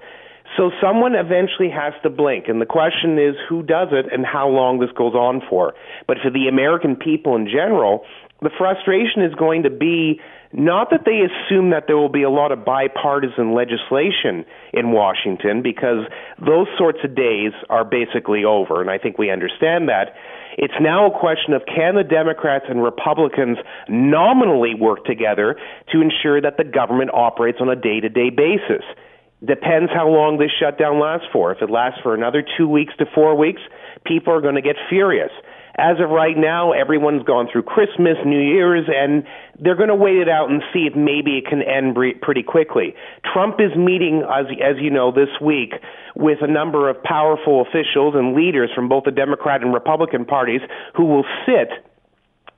[0.57, 4.49] So someone eventually has to blink, and the question is who does it and how
[4.49, 5.75] long this goes on for.
[6.09, 8.05] But for the American people in general,
[8.43, 10.21] the frustration is going to be
[10.53, 15.63] not that they assume that there will be a lot of bipartisan legislation in Washington,
[15.63, 16.07] because
[16.45, 20.15] those sorts of days are basically over, and I think we understand that.
[20.59, 25.57] It's now a question of can the Democrats and Republicans nominally work together
[25.93, 28.83] to ensure that the government operates on a day to day basis.
[29.45, 31.53] Depends how long this shutdown lasts for.
[31.53, 33.63] If it lasts for another two weeks to four weeks,
[34.05, 35.31] people are going to get furious
[35.81, 39.25] as of right now, everyone's gone through Christmas, New Year's, and
[39.59, 42.95] they're going to wait it out and see if maybe it can end pretty quickly.
[43.33, 45.73] Trump is meeting, as, as you know, this week
[46.15, 50.61] with a number of powerful officials and leaders from both the Democrat and Republican parties
[50.95, 51.71] who will sit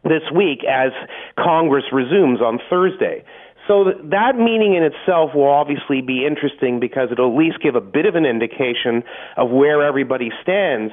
[0.04, 0.90] this week as
[1.38, 3.24] Congress resumes on Thursday.
[3.68, 7.80] So that meeting in itself will obviously be interesting because it'll at least give a
[7.80, 9.04] bit of an indication
[9.36, 10.92] of where everybody stands.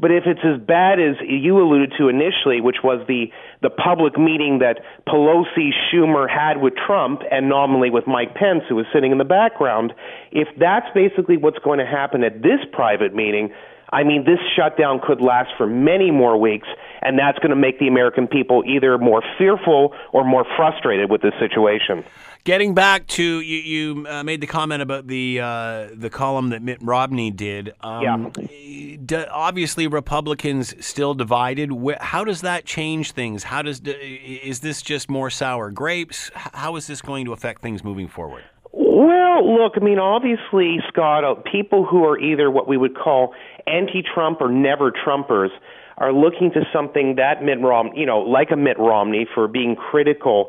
[0.00, 3.26] But if it's as bad as you alluded to initially, which was the
[3.62, 4.78] the public meeting that
[5.08, 9.24] Pelosi Schumer had with Trump and nominally with Mike Pence, who was sitting in the
[9.24, 9.92] background,
[10.30, 13.50] if that's basically what's going to happen at this private meeting,
[13.90, 16.68] I mean, this shutdown could last for many more weeks,
[17.00, 21.22] and that's going to make the American people either more fearful or more frustrated with
[21.22, 22.04] this situation.
[22.44, 23.58] Getting back to you,
[24.00, 27.74] you uh, made the comment about the uh, the column that Mitt Romney did.
[27.82, 29.24] Um, yeah.
[29.30, 31.70] obviously, Republicans still divided.
[32.00, 33.44] How does that change things?
[33.44, 36.30] How does is this just more sour grapes?
[36.34, 38.44] How is this going to affect things moving forward?
[38.72, 43.34] Well, look, I mean, obviously, Scott, uh, people who are either what we would call
[43.66, 45.50] anti-Trump or never Trumpers
[45.98, 49.76] are looking to something that Mitt Romney, you know, like a Mitt Romney for being
[49.76, 50.48] critical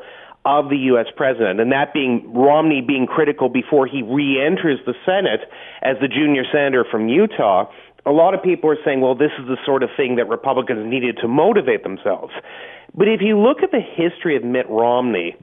[0.49, 1.05] of the U.S.
[1.15, 5.41] president, and that being Romney being critical before he re-enters the Senate
[5.83, 7.69] as the junior senator from Utah.
[8.05, 10.89] A lot of people are saying, well, this is the sort of thing that Republicans
[10.89, 12.33] needed to motivate themselves.
[12.95, 15.35] But if you look at the history of Mitt Romney,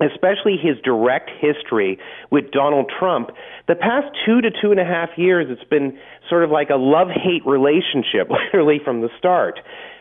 [0.00, 1.98] especially his direct history
[2.30, 3.30] with Donald Trump,
[3.66, 6.76] the past two to two and a half years, it's been sort of like a
[6.76, 9.60] love hate relationship, literally from the start.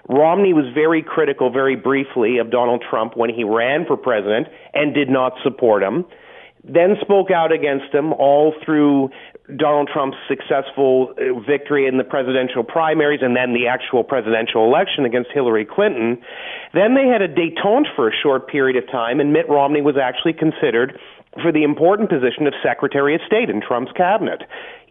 [0.10, 4.94] Romney was very critical, very briefly, of Donald Trump when he ran for president and
[4.94, 6.06] did not support him
[6.64, 9.10] then spoke out against him all through
[9.56, 15.06] Donald Trump's successful uh, victory in the presidential primaries and then the actual presidential election
[15.06, 16.20] against Hillary Clinton.
[16.74, 19.96] Then they had a detente for a short period of time, and Mitt Romney was
[19.96, 21.00] actually considered
[21.42, 24.44] for the important position of Secretary of State in Trump's cabinet.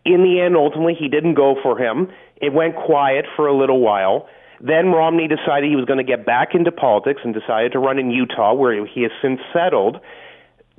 [0.07, 2.09] In the end, ultimately, he didn't go for him.
[2.40, 4.26] It went quiet for a little while.
[4.61, 7.98] Then Romney decided he was going to get back into politics and decided to run
[7.98, 10.00] in Utah, where he has since settled.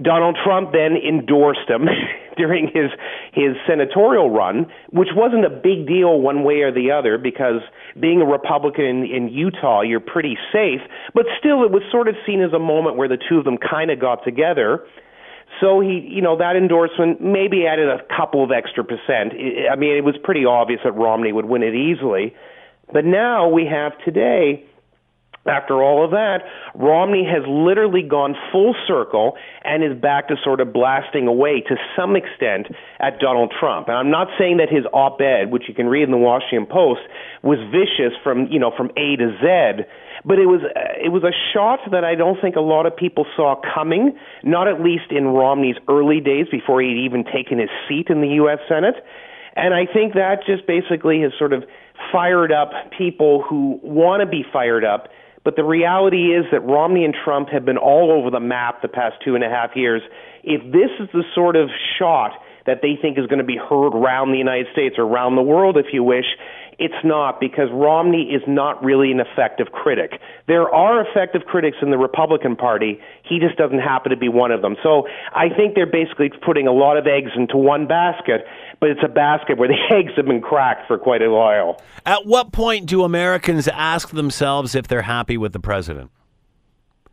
[0.02, 1.88] Donald Trump then endorsed him
[2.38, 2.92] during his
[3.34, 7.62] his senatorial run, which wasn't a big deal one way or the other because
[8.00, 10.82] being a Republican in, in Utah, you're pretty safe.
[11.14, 13.58] But still, it was sort of seen as a moment where the two of them
[13.58, 14.86] kind of got together.
[15.60, 19.34] So he, you know, that endorsement maybe added a couple of extra percent.
[19.72, 22.36] I mean, it was pretty obvious that Romney would win it easily.
[22.94, 24.64] But now we have today
[25.50, 26.40] after all of that,
[26.76, 31.76] Romney has literally gone full circle and is back to sort of blasting away to
[31.96, 32.68] some extent
[33.00, 33.88] at Donald Trump.
[33.88, 37.02] And I'm not saying that his op-ed, which you can read in the Washington Post,
[37.44, 39.84] was vicious from, you know, from A to Z,
[40.26, 42.96] but it was uh, it was a shot that I don't think a lot of
[42.96, 47.70] people saw coming, not at least in Romney's early days before he'd even taken his
[47.88, 48.96] seat in the US Senate.
[49.56, 51.64] And I think that just basically has sort of
[52.12, 55.10] fired up people who want to be fired up
[55.48, 58.90] but the reality is that Romney and Trump have been all over the map the
[58.90, 60.02] past two and a half years.
[60.44, 62.32] If this is the sort of shot
[62.66, 65.42] that they think is going to be heard around the United States or around the
[65.42, 66.26] world, if you wish,
[66.80, 70.20] it's not because Romney is not really an effective critic.
[70.48, 73.00] There are effective critics in the Republican Party.
[73.24, 74.76] He just doesn't happen to be one of them.
[74.84, 78.46] So I think they're basically putting a lot of eggs into one basket,
[78.80, 81.82] but it's a basket where the eggs have been cracked for quite a while.
[82.06, 86.12] At what point do Americans ask themselves if they're happy with the president?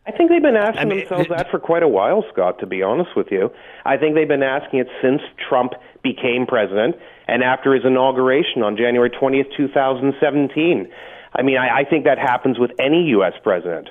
[0.07, 2.67] I think they've been asking I mean, themselves that for quite a while, Scott, to
[2.67, 3.51] be honest with you.
[3.87, 6.97] I think they've been asking it since Trump became president
[7.27, 10.89] and after his inauguration on January 20th, 2017.
[11.37, 13.33] I mean, I, I think that happens with any U.S.
[13.43, 13.89] president.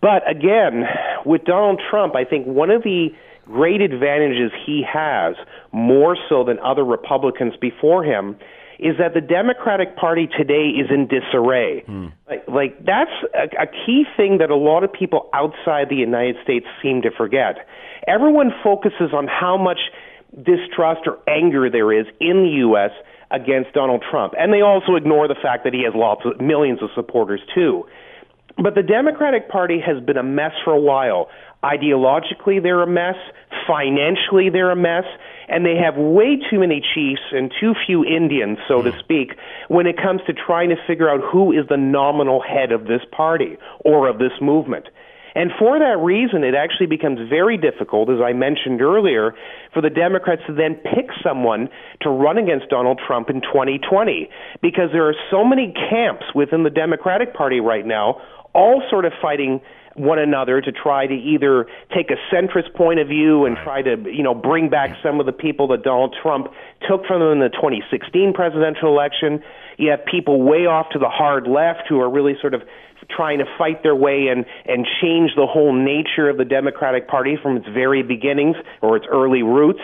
[0.00, 0.84] But again,
[1.26, 3.08] with Donald Trump, I think one of the
[3.50, 5.34] great advantages he has,
[5.72, 8.36] more so than other Republicans before him,
[8.78, 11.84] is that the Democratic Party today is in disarray.
[11.86, 12.12] Mm.
[12.28, 16.36] Like, like that's a, a key thing that a lot of people outside the United
[16.42, 17.66] States seem to forget.
[18.08, 19.78] Everyone focuses on how much
[20.34, 22.90] distrust or anger there is in the U.S.
[23.30, 24.32] against Donald Trump.
[24.38, 27.84] And they also ignore the fact that he has lots of millions of supporters, too.
[28.56, 31.28] But the Democratic Party has been a mess for a while.
[31.62, 33.16] Ideologically, they're a mess.
[33.66, 35.04] Financially, they're a mess.
[35.48, 38.98] And they have way too many chiefs and too few Indians, so to hmm.
[38.98, 39.32] speak,
[39.68, 43.02] when it comes to trying to figure out who is the nominal head of this
[43.12, 44.86] party or of this movement.
[45.34, 49.34] And for that reason, it actually becomes very difficult, as I mentioned earlier,
[49.72, 51.68] for the Democrats to then pick someone
[52.02, 54.28] to run against Donald Trump in 2020
[54.60, 58.20] because there are so many camps within the Democratic Party right now,
[58.54, 59.60] all sort of fighting
[59.94, 63.96] one another to try to either take a centrist point of view and try to,
[64.10, 66.48] you know, bring back some of the people that Donald Trump
[66.88, 69.42] took from them in the 2016 presidential election.
[69.78, 72.62] You have people way off to the hard left who are really sort of
[73.08, 77.36] trying to fight their way and and change the whole nature of the Democratic Party
[77.42, 79.80] from its very beginnings or its early roots.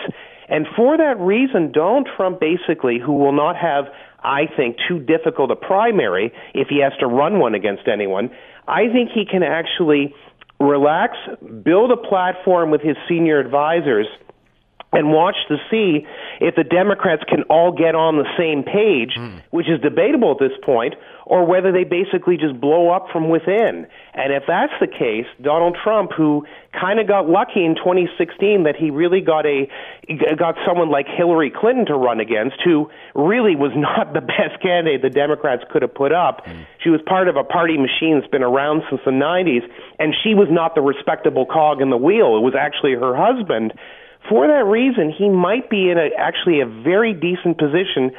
[0.49, 3.85] And for that reason, Donald Trump basically, who will not have,
[4.23, 8.31] I think, too difficult a primary if he has to run one against anyone,
[8.67, 10.13] I think he can actually
[10.59, 11.17] relax,
[11.63, 14.07] build a platform with his senior advisors
[14.97, 16.07] and watch to see
[16.41, 19.43] if the Democrats can all get on the same page, mm.
[19.51, 20.95] which is debatable at this point,
[21.27, 23.85] or whether they basically just blow up from within.
[24.15, 28.75] And if that's the case, Donald Trump, who kind of got lucky in 2016 that
[28.75, 29.69] he really got a
[30.35, 35.03] got someone like Hillary Clinton to run against, who really was not the best candidate
[35.03, 36.43] the Democrats could have put up.
[36.45, 36.65] Mm.
[36.81, 39.61] She was part of a party machine that's been around since the 90s,
[39.99, 42.33] and she was not the respectable cog in the wheel.
[42.33, 43.73] It was actually her husband
[44.29, 48.11] for that reason, he might be in a, actually a very decent position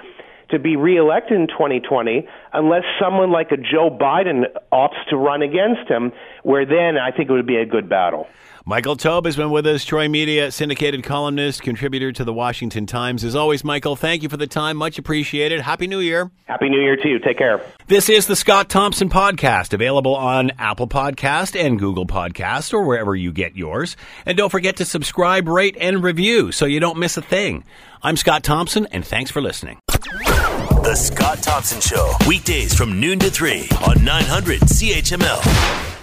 [0.51, 5.91] to be reelected in 2020 unless someone like a Joe Biden opts to run against
[5.91, 8.27] him, where then I think it would be a good battle.
[8.69, 13.25] Michael Taube has been with us, Troy Media syndicated columnist, contributor to the Washington Times.
[13.25, 14.77] As always, Michael, thank you for the time.
[14.77, 15.62] Much appreciated.
[15.62, 16.31] Happy New Year.
[16.45, 17.19] Happy New Year to you.
[17.19, 17.62] Take care.
[17.87, 23.16] This is the Scott Thompson Podcast, available on Apple Podcast and Google Podcast or wherever
[23.16, 23.97] you get yours.
[24.27, 27.64] And don't forget to subscribe, rate, and review so you don't miss a thing.
[28.03, 29.79] I'm Scott Thompson, and thanks for listening.
[29.89, 35.98] The Scott Thompson Show, weekdays from noon to 3 on 900 CHML.